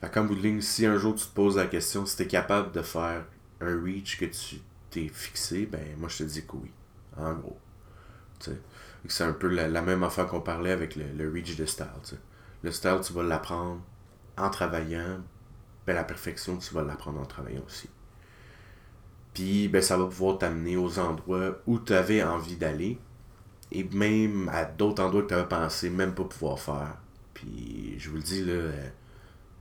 Fait 0.00 0.20
bout 0.22 0.36
de 0.36 0.60
si 0.60 0.86
un 0.86 0.96
jour 0.96 1.16
tu 1.16 1.26
te 1.26 1.34
poses 1.34 1.56
la 1.56 1.66
question 1.66 2.06
si 2.06 2.16
tu 2.16 2.22
es 2.22 2.26
capable 2.28 2.70
de 2.70 2.82
faire 2.82 3.24
un 3.60 3.82
reach 3.82 4.18
que 4.18 4.26
tu 4.26 4.60
t'es 4.90 5.08
fixé, 5.08 5.66
ben 5.66 5.80
moi 5.98 6.08
je 6.08 6.18
te 6.18 6.22
dis 6.22 6.46
que 6.46 6.52
oui. 6.54 6.70
En 7.16 7.34
gros. 7.34 7.58
C'est 9.08 9.24
un 9.24 9.32
peu 9.32 9.48
la, 9.48 9.82
même 9.82 10.04
affaire 10.04 10.28
qu'on 10.28 10.40
parlait 10.40 10.70
avec 10.70 10.94
le, 10.94 11.04
le 11.16 11.32
reach 11.32 11.56
de 11.56 11.66
style. 11.66 11.86
Le 12.62 12.70
style, 12.72 13.00
tu 13.02 13.12
vas 13.12 13.22
l'apprendre 13.22 13.80
en 14.36 14.50
travaillant. 14.50 15.20
Ben 15.86 15.94
la 15.94 16.04
perfection, 16.04 16.58
tu 16.58 16.74
vas 16.74 16.82
l'apprendre 16.82 17.20
en 17.20 17.26
travaillant 17.26 17.62
aussi. 17.66 17.88
Puis 19.34 19.68
ben 19.68 19.82
ça 19.82 19.96
va 19.96 20.06
pouvoir 20.06 20.38
t'amener 20.38 20.76
aux 20.76 20.98
endroits 20.98 21.58
où 21.66 21.78
tu 21.78 21.92
avais 21.94 22.22
envie 22.22 22.56
d'aller. 22.56 22.98
Et 23.72 23.84
même 23.84 24.48
à 24.50 24.64
d'autres 24.64 25.02
endroits 25.02 25.22
que 25.22 25.28
tu 25.28 25.34
avais 25.34 25.48
pensé 25.48 25.90
même 25.90 26.14
pas 26.14 26.24
pouvoir 26.24 26.58
faire. 26.58 26.96
Puis 27.34 27.96
je 27.98 28.10
vous 28.10 28.16
le 28.16 28.22
dis 28.22 28.44
là. 28.44 28.52
euh, 28.52 28.88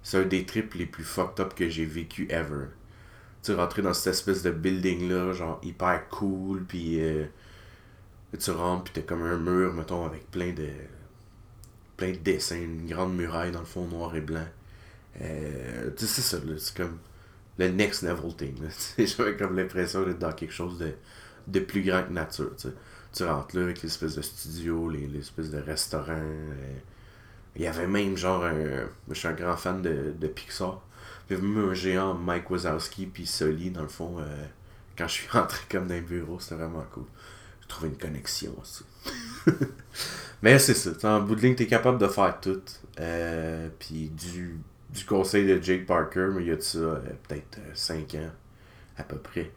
c'est 0.04 0.20
un 0.20 0.25
des 0.25 0.46
trips 0.46 0.74
les 0.75 0.86
plus 0.86 1.04
fucked 1.04 1.39
up 1.42 1.54
que 1.56 1.70
j'ai 1.70 1.86
vécu 1.86 2.27
ever. 2.32 2.68
Tu 3.44 3.54
rentrer 3.54 3.82
dans 3.82 3.94
cette 3.94 4.13
espèce 4.13 4.44
de 4.44 4.51
building-là, 4.51 5.34
genre 5.34 5.60
hyper 5.63 6.10
cool, 6.10 6.63
puis 6.66 7.01
euh, 7.01 7.25
tu 8.39 8.51
rentres, 8.51 8.86
puis 8.86 8.94
t'as 8.96 9.01
comme 9.01 9.24
un 9.24 9.38
mur, 9.38 9.74
mettons, 9.74 10.06
avec 10.06 10.30
plein 10.32 10.54
de 10.54 10.68
plein 11.98 12.12
de 12.12 12.18
dessins, 12.18 12.58
une 12.58 12.88
grande 12.88 13.16
muraille 13.16 13.51
dans 13.51 13.60
le 13.60 13.66
fond 13.66 13.86
noir 13.88 14.16
et 14.16 14.22
blanc. 14.22 14.46
Euh, 15.22 15.92
tu 15.98 16.06
sais, 16.06 16.22
c'est 16.22 16.38
ça, 16.38 16.38
c'est 16.60 16.77
comme 16.77 16.98
le 17.58 17.70
next 17.70 18.04
level 18.04 18.36
thing. 18.36 18.56
J'avais 19.00 19.38
comme 19.38 19.56
l'impression 19.58 20.04
d'être 20.06 20.20
dans 20.20 20.34
quelque 20.34 20.54
chose 20.54 20.80
de, 20.80 20.94
de 21.48 21.60
plus 21.62 21.84
grand 21.84 22.04
que 22.04 22.13
nature. 22.13 22.51
Tu, 23.13 23.24
rentres 23.24 23.56
là 23.58 23.63
avec 23.63 23.82
l'espèce 23.84 24.16
de 24.16 24.22
studio, 24.22 24.89
les, 24.89 25.08
l'espèce 25.08 25.51
de 25.51 25.60
restaurant. 25.60 26.13
euh, 26.13 26.77
il 27.56 27.63
y 27.63 27.68
avait 27.68 27.88
même 27.88 28.16
genre 28.18 28.46
un. 28.46 28.88
Je 29.10 29.13
suis 29.13 29.27
un 29.27 29.34
grand 29.34 29.58
fan 29.58 29.82
de, 29.82 30.13
de 30.18 30.27
Pixar. 30.27 30.82
Il 31.30 31.34
y 31.34 31.39
avait 31.39 31.48
même 31.48 31.70
un 31.70 31.74
géant 31.74 32.13
Mike 32.13 32.50
Wazowski 32.50 33.08
puis 33.08 33.25
Sully 33.27 33.72
dans 33.72 33.82
le 33.82 33.88
fond. 33.89 34.18
euh, 34.20 34.46
quand 34.98 35.08
je 35.08 35.13
suis 35.13 35.27
rentré 35.32 35.60
comme 35.70 35.88
dans 35.88 35.96
un 35.96 36.01
bureau, 36.01 36.39
c'était 36.39 36.56
vraiment 36.56 36.86
cool. 36.94 37.06
J'ai 37.62 37.68
trouvé 37.68 37.89
une 37.89 37.98
connexion 37.98 38.54
aussi. 38.62 38.84
Mais 40.42 40.60
c'est 40.60 40.74
ça. 40.74 40.92
En 41.04 41.22
bout 41.22 41.36
de 41.36 41.42
ligne, 41.42 41.56
t'es 41.56 41.66
capable 41.66 41.98
de 41.98 42.08
faire 42.08 42.40
tout. 42.40 42.62
Euh, 43.00 43.70
puis 43.80 44.10
du, 44.10 44.60
du 44.92 45.06
conseil 45.06 45.46
de 45.48 45.62
Jake 45.62 45.86
Parker, 45.86 46.30
mais 46.34 46.44
il 46.44 46.48
y 46.48 46.52
a 46.52 46.56
de 46.56 46.62
ça 46.62 46.78
euh, 46.78 47.00
peut-être 47.28 47.60
5 47.74 48.16
ans 48.16 48.32
à 48.98 49.04
peu 49.04 49.18
près. 49.18 49.52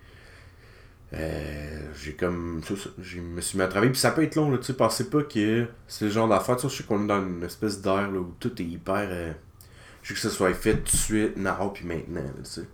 Euh, 1.13 1.81
j'ai 2.01 2.13
comme 2.13 2.63
je 3.01 3.19
me 3.19 3.41
suis 3.41 3.59
mis 3.59 3.65
à 3.65 3.67
travailler 3.67 3.91
puis 3.91 4.01
ça 4.01 4.13
peut 4.13 4.23
être 4.23 4.37
long 4.37 4.49
là 4.49 4.59
tu 4.59 4.67
sais 4.67 4.75
pensez 4.75 5.11
pas 5.11 5.25
que 5.25 5.67
c'est 5.89 6.05
le 6.05 6.11
genre 6.13 6.29
d'affaire 6.29 6.55
tu 6.55 6.63
sais 6.63 6.69
je 6.69 6.77
sais 6.77 6.85
qu'on 6.85 7.03
est 7.03 7.09
dans 7.09 7.21
une 7.21 7.43
espèce 7.43 7.81
d'air 7.81 8.09
où 8.15 8.33
tout 8.39 8.63
est 8.63 8.65
hyper 8.65 9.09
euh, 9.11 9.33
je 10.03 10.11
veux 10.11 10.15
que 10.15 10.21
ça 10.21 10.31
soit 10.31 10.55
fait 10.55 10.77
tout 10.77 10.85
de 10.85 10.97
suite 10.97 11.37
now 11.37 11.71
puis 11.75 11.85
maintenant 11.85 12.23
tu 12.45 12.49
sais 12.49 12.69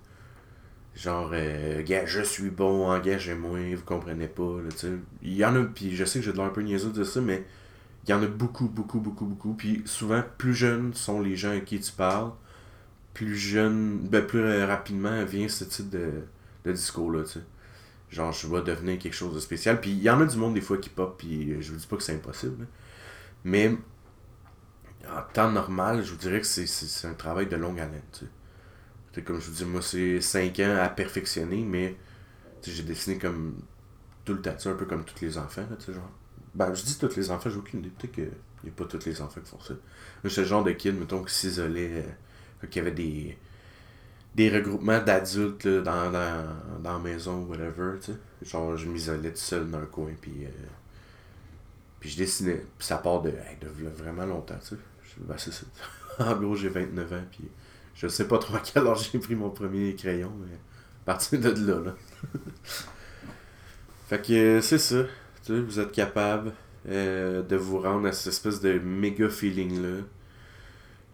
genre, 0.96 1.30
euh, 1.32 1.82
gars, 1.84 2.06
je 2.06 2.22
suis 2.22 2.50
bon, 2.50 2.88
engagez-moi, 2.90 3.74
vous 3.76 3.84
comprenez 3.84 4.28
pas, 4.28 4.60
là, 4.62 4.70
tu. 4.78 4.88
Il 5.22 5.34
y 5.34 5.44
en 5.44 5.54
a, 5.56 5.64
puis 5.64 5.94
je 5.96 6.04
sais 6.04 6.18
que 6.20 6.24
j'ai 6.24 6.32
de 6.32 6.36
l'air 6.38 6.46
un 6.46 6.50
peu 6.50 6.62
niaiseux 6.62 6.92
de 6.92 7.04
ça, 7.04 7.20
mais 7.20 7.44
il 8.06 8.10
y 8.10 8.14
en 8.14 8.22
a 8.22 8.26
beaucoup, 8.26 8.68
beaucoup, 8.68 9.00
beaucoup, 9.00 9.26
beaucoup. 9.26 9.54
Puis 9.54 9.82
souvent, 9.86 10.22
plus 10.38 10.54
jeunes 10.54 10.94
sont 10.94 11.20
les 11.20 11.36
gens 11.36 11.52
à 11.56 11.60
qui 11.60 11.80
tu 11.80 11.92
parles, 11.92 12.32
plus 13.14 13.36
jeune, 13.36 13.98
ben, 14.08 14.24
plus 14.26 14.64
rapidement 14.64 15.24
vient 15.24 15.48
ce 15.48 15.64
type 15.64 15.90
de, 15.90 16.10
de 16.64 16.72
discours-là, 16.72 17.24
tu 17.24 17.32
sais. 17.34 17.40
Genre, 18.10 18.32
je 18.32 18.46
vais 18.48 18.62
devenir 18.62 18.98
quelque 18.98 19.14
chose 19.14 19.34
de 19.34 19.40
spécial. 19.40 19.80
Puis 19.80 19.90
il 19.90 20.02
y 20.02 20.10
en 20.10 20.20
a 20.20 20.26
du 20.26 20.36
monde 20.36 20.54
des 20.54 20.60
fois 20.60 20.78
qui 20.78 20.88
pop, 20.90 21.16
puis 21.18 21.60
je 21.62 21.72
vous 21.72 21.78
dis 21.78 21.86
pas 21.86 21.96
que 21.96 22.02
c'est 22.04 22.14
impossible. 22.14 22.64
hein. 22.64 22.66
Mais 23.44 23.76
en 25.08 25.22
temps 25.32 25.50
normal, 25.50 26.04
je 26.04 26.10
vous 26.12 26.16
dirais 26.18 26.40
que 26.40 26.46
c'est- 26.46 27.06
un 27.06 27.14
travail 27.14 27.46
de 27.46 27.56
longue 27.56 27.78
haleine, 27.80 28.02
tu. 28.12 28.24
Comme 29.22 29.40
je 29.40 29.46
vous 29.50 29.52
dis, 29.56 29.64
moi, 29.64 29.82
c'est 29.82 30.20
5 30.20 30.58
ans 30.60 30.78
à 30.82 30.88
perfectionner, 30.88 31.62
mais 31.64 31.96
j'ai 32.64 32.82
dessiné 32.82 33.18
comme 33.18 33.56
tout 34.24 34.34
le 34.34 34.42
sais, 34.58 34.68
un 34.70 34.74
peu 34.74 34.86
comme 34.86 35.04
tous 35.04 35.22
les 35.22 35.38
enfants, 35.38 35.66
là, 35.70 35.94
genre. 35.94 36.10
Ben, 36.54 36.74
je 36.74 36.84
dis 36.84 36.98
tous 36.98 37.16
les 37.16 37.30
enfants, 37.30 37.50
j'ai 37.50 37.58
aucune 37.58 37.80
idée. 37.80 37.90
Peut-être 37.90 38.12
qu'il 38.14 38.30
n'y 38.64 38.70
a 38.70 38.72
pas 38.74 38.84
tous 38.86 39.06
les 39.06 39.20
enfants 39.22 39.40
qui 39.42 39.50
font 39.50 39.60
ça. 39.60 39.74
Moi, 40.24 40.32
le 40.36 40.44
genre 40.44 40.64
de 40.64 40.72
kid, 40.72 40.98
mettons, 40.98 41.22
qui 41.24 41.34
s'isolait, 41.34 42.04
euh, 42.62 42.68
y 42.74 42.78
avait 42.80 42.92
des, 42.92 43.38
des 44.34 44.50
regroupements 44.50 45.00
d'adultes 45.02 45.66
dans, 45.68 46.10
dans, 46.12 46.46
dans 46.82 46.92
la 46.94 46.98
maison, 46.98 47.44
whatever. 47.44 47.98
Genre, 48.42 48.76
je 48.76 48.88
m'isolais 48.88 49.30
tout 49.32 49.38
seul 49.38 49.70
dans 49.70 49.78
un 49.78 49.86
coin, 49.86 50.10
puis. 50.20 50.44
euh, 50.46 50.48
puis 52.00 52.10
je 52.10 52.16
dessinais. 52.18 52.64
Puis 52.78 52.86
ça 52.86 52.98
part 52.98 53.22
de, 53.22 53.30
de 53.30 53.88
vraiment 53.88 54.26
longtemps, 54.26 54.58
tu 54.60 54.76
sais. 54.76 54.82
Ben, 55.18 55.36
c'est 55.38 55.52
ça. 55.52 55.66
en 56.18 56.36
gros, 56.36 56.54
j'ai 56.56 56.68
29 56.68 57.12
ans, 57.12 57.24
puis 57.30 57.48
je 57.96 58.08
sais 58.08 58.28
pas 58.28 58.38
trop 58.38 58.56
à 58.56 58.60
quel 58.60 58.86
âge 58.86 59.10
j'ai 59.10 59.18
pris 59.18 59.34
mon 59.34 59.50
premier 59.50 59.94
crayon, 59.94 60.30
mais 60.40 60.54
à 60.54 61.04
partir 61.06 61.40
de 61.40 61.48
là, 61.48 61.80
là. 61.80 61.94
fait 64.08 64.22
que 64.22 64.32
euh, 64.32 64.60
c'est 64.60 64.78
ça. 64.78 65.04
Tu 65.44 65.54
sais, 65.54 65.60
vous 65.60 65.80
êtes 65.80 65.92
capable 65.92 66.52
euh, 66.88 67.42
de 67.42 67.56
vous 67.56 67.80
rendre 67.80 68.06
à 68.06 68.12
cette 68.12 68.28
espèce 68.28 68.60
de 68.60 68.78
méga 68.78 69.28
feeling-là. 69.28 70.02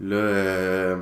Là, 0.00 0.16
euh, 0.16 0.96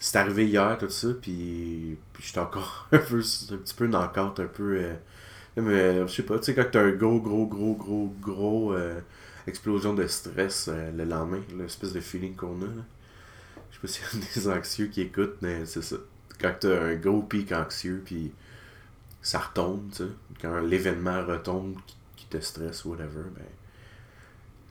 c'est 0.00 0.16
arrivé 0.18 0.46
hier, 0.46 0.76
tout 0.78 0.90
ça, 0.90 1.08
puis, 1.20 1.96
puis 2.12 2.24
j'étais 2.26 2.40
encore 2.40 2.88
un, 2.92 2.98
peu, 2.98 3.18
un 3.18 3.56
petit 3.56 3.74
peu 3.74 3.86
knock-out, 3.86 4.40
un 4.40 4.46
peu... 4.46 4.80
mais 5.56 6.00
je 6.08 6.12
sais 6.12 6.24
pas, 6.24 6.38
tu 6.38 6.46
sais, 6.46 6.54
quand 6.54 6.66
t'as 6.72 6.82
un 6.82 6.90
gros, 6.90 7.20
gros, 7.20 7.46
gros, 7.46 7.74
gros, 7.74 8.12
gros 8.20 8.74
explosion 9.46 9.94
de 9.94 10.06
stress 10.08 10.68
le 10.68 11.04
lendemain, 11.04 11.40
l'espèce 11.56 11.92
de 11.92 12.00
feeling 12.00 12.34
qu'on 12.34 12.60
a, 12.62 12.66
là. 12.66 12.82
Pas 13.82 13.88
s'il 13.88 14.04
y 14.04 14.22
a 14.22 14.26
des 14.34 14.48
anxieux 14.48 14.86
qui 14.86 15.02
écoutent, 15.02 15.36
mais 15.42 15.66
c'est 15.66 15.82
ça. 15.82 15.96
Quand 16.40 16.54
t'as 16.60 16.80
un 16.80 16.94
gros 16.94 17.22
pic 17.22 17.52
anxieux, 17.52 18.00
puis 18.04 18.32
ça 19.20 19.40
retombe, 19.40 19.90
tu 19.90 19.98
sais, 19.98 20.08
quand 20.40 20.60
l'événement 20.60 21.24
retombe 21.26 21.76
qui, 21.86 21.96
qui 22.16 22.26
te 22.26 22.38
stresse, 22.38 22.84
whatever, 22.84 23.24
ben, 23.34 23.44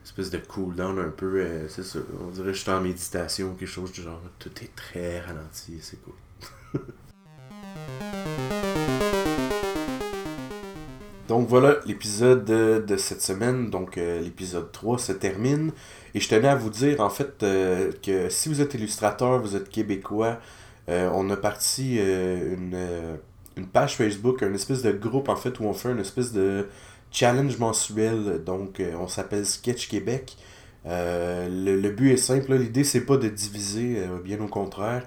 espèce 0.04 0.30
de 0.30 0.38
cool 0.38 0.74
down 0.74 0.98
un 0.98 1.10
peu, 1.10 1.40
euh, 1.40 1.68
c'est 1.68 1.84
ça. 1.84 1.98
On 2.20 2.30
dirait 2.30 2.48
que 2.48 2.56
je 2.56 2.62
suis 2.62 2.70
en 2.70 2.80
méditation 2.80 3.50
ou 3.50 3.54
quelque 3.54 3.68
chose 3.68 3.92
du 3.92 4.02
genre. 4.02 4.20
Tout 4.38 4.52
est 4.62 4.74
très 4.74 5.20
ralenti, 5.20 5.78
c'est 5.80 5.98
cool. 6.02 6.14
Donc 11.28 11.48
voilà, 11.48 11.76
l'épisode 11.86 12.44
de, 12.44 12.96
cette 12.96 13.22
semaine, 13.22 13.70
donc 13.70 13.96
euh, 13.96 14.20
l'épisode 14.20 14.72
3 14.72 14.98
se 14.98 15.12
termine. 15.12 15.70
Et 16.14 16.20
je 16.20 16.28
tenais 16.28 16.48
à 16.48 16.56
vous 16.56 16.70
dire 16.70 17.00
en 17.00 17.10
fait 17.10 17.42
euh, 17.42 17.92
que 18.02 18.28
si 18.28 18.48
vous 18.48 18.60
êtes 18.60 18.74
illustrateur, 18.74 19.40
vous 19.40 19.54
êtes 19.54 19.68
québécois, 19.68 20.40
euh, 20.88 21.08
on 21.14 21.30
a 21.30 21.36
parti 21.36 21.96
une, 21.98 22.76
une 23.56 23.66
page 23.68 23.96
Facebook, 23.96 24.42
un 24.42 24.52
espèce 24.52 24.82
de 24.82 24.90
groupe 24.92 25.28
en 25.28 25.36
fait 25.36 25.60
où 25.60 25.64
on 25.64 25.72
fait 25.72 25.92
une 25.92 26.00
espèce 26.00 26.32
de 26.32 26.66
challenge 27.12 27.56
mensuel. 27.58 28.42
Donc 28.44 28.82
on 28.98 29.06
s'appelle 29.06 29.46
Sketch 29.46 29.88
Québec. 29.88 30.36
Le, 30.84 31.48
le 31.80 31.90
but 31.90 32.12
est 32.12 32.16
simple, 32.16 32.54
l'idée 32.56 32.84
c'est 32.84 33.06
pas 33.06 33.16
de 33.16 33.28
diviser, 33.28 34.04
bien 34.24 34.40
au 34.40 34.48
contraire. 34.48 35.04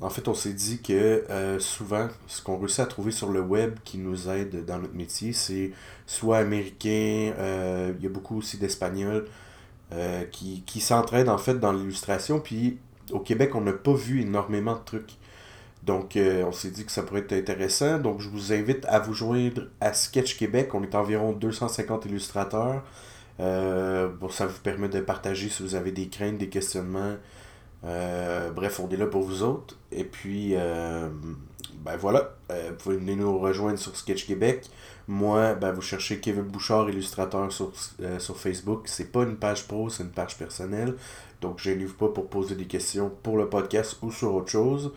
En 0.00 0.10
fait, 0.10 0.28
on 0.28 0.34
s'est 0.34 0.52
dit 0.52 0.80
que 0.80 1.24
euh, 1.28 1.58
souvent, 1.58 2.06
ce 2.28 2.40
qu'on 2.40 2.56
réussit 2.56 2.80
à 2.80 2.86
trouver 2.86 3.10
sur 3.10 3.30
le 3.32 3.40
web 3.40 3.78
qui 3.82 3.98
nous 3.98 4.28
aide 4.28 4.64
dans 4.64 4.78
notre 4.78 4.94
métier, 4.94 5.32
c'est 5.32 5.72
soit 6.06 6.38
américain, 6.38 7.32
euh, 7.38 7.92
il 7.98 8.04
y 8.04 8.06
a 8.06 8.10
beaucoup 8.10 8.38
aussi 8.38 8.58
d'espagnols 8.58 9.26
euh, 9.92 10.24
qui, 10.26 10.62
qui 10.66 10.80
s'entraident 10.80 11.28
en 11.28 11.38
fait 11.38 11.54
dans 11.58 11.72
l'illustration. 11.72 12.38
Puis 12.38 12.78
au 13.10 13.18
Québec, 13.18 13.56
on 13.56 13.60
n'a 13.60 13.72
pas 13.72 13.92
vu 13.92 14.20
énormément 14.22 14.74
de 14.74 14.84
trucs. 14.84 15.16
Donc, 15.82 16.18
on 16.18 16.52
s'est 16.52 16.70
dit 16.70 16.84
que 16.84 16.92
ça 16.92 17.02
pourrait 17.02 17.20
être 17.20 17.32
intéressant. 17.32 17.98
Donc, 17.98 18.20
je 18.20 18.28
vous 18.28 18.52
invite 18.52 18.84
à 18.86 18.98
vous 18.98 19.14
joindre 19.14 19.68
à 19.80 19.94
Sketch 19.94 20.36
Québec. 20.36 20.74
On 20.74 20.82
est 20.82 20.94
environ 20.94 21.32
250 21.32 22.04
illustrateurs. 22.06 22.82
Bon, 23.38 24.28
ça 24.28 24.46
vous 24.46 24.58
permet 24.62 24.88
de 24.88 25.00
partager 25.00 25.48
si 25.48 25.62
vous 25.62 25.76
avez 25.76 25.92
des 25.92 26.08
craintes, 26.08 26.36
des 26.36 26.50
questionnements. 26.50 27.14
Euh, 27.84 28.50
bref, 28.50 28.80
on 28.80 28.88
est 28.90 28.96
là 28.96 29.06
pour 29.06 29.22
vous 29.22 29.42
autres. 29.42 29.76
Et 29.92 30.04
puis, 30.04 30.52
euh, 30.54 31.08
ben 31.84 31.96
voilà, 31.96 32.34
Euh, 32.50 32.70
vous 32.70 32.76
pouvez 32.76 33.14
nous 33.14 33.38
rejoindre 33.38 33.78
sur 33.78 33.94
Sketch 33.96 34.26
Québec. 34.26 34.70
Moi, 35.06 35.54
ben 35.54 35.72
vous 35.72 35.82
cherchez 35.82 36.18
Kevin 36.18 36.44
Bouchard, 36.44 36.88
illustrateur 36.88 37.52
sur, 37.52 37.72
sur 38.18 38.36
Facebook. 38.38 38.88
C'est 38.88 39.12
pas 39.12 39.22
une 39.24 39.36
page 39.36 39.66
pro, 39.68 39.90
c'est 39.90 40.02
une 40.02 40.10
page 40.10 40.36
personnelle. 40.38 40.94
Donc, 41.42 41.58
je 41.58 41.70
vous 41.72 41.94
pas 41.94 42.08
pour 42.08 42.28
poser 42.28 42.54
des 42.54 42.66
questions 42.66 43.10
pour 43.22 43.36
le 43.36 43.48
podcast 43.48 43.98
ou 44.02 44.10
sur 44.10 44.34
autre 44.34 44.50
chose. 44.50 44.92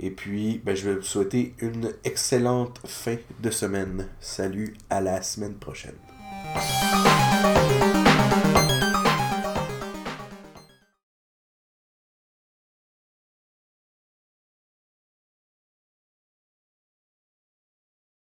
Et 0.00 0.10
puis, 0.10 0.60
ben, 0.64 0.74
je 0.76 0.88
vais 0.88 0.96
vous 0.96 1.02
souhaiter 1.02 1.54
une 1.58 1.92
excellente 2.04 2.80
fin 2.86 3.16
de 3.40 3.50
semaine. 3.50 4.08
Salut, 4.20 4.74
à 4.90 5.00
la 5.00 5.22
semaine 5.22 5.54
prochaine. 5.54 6.03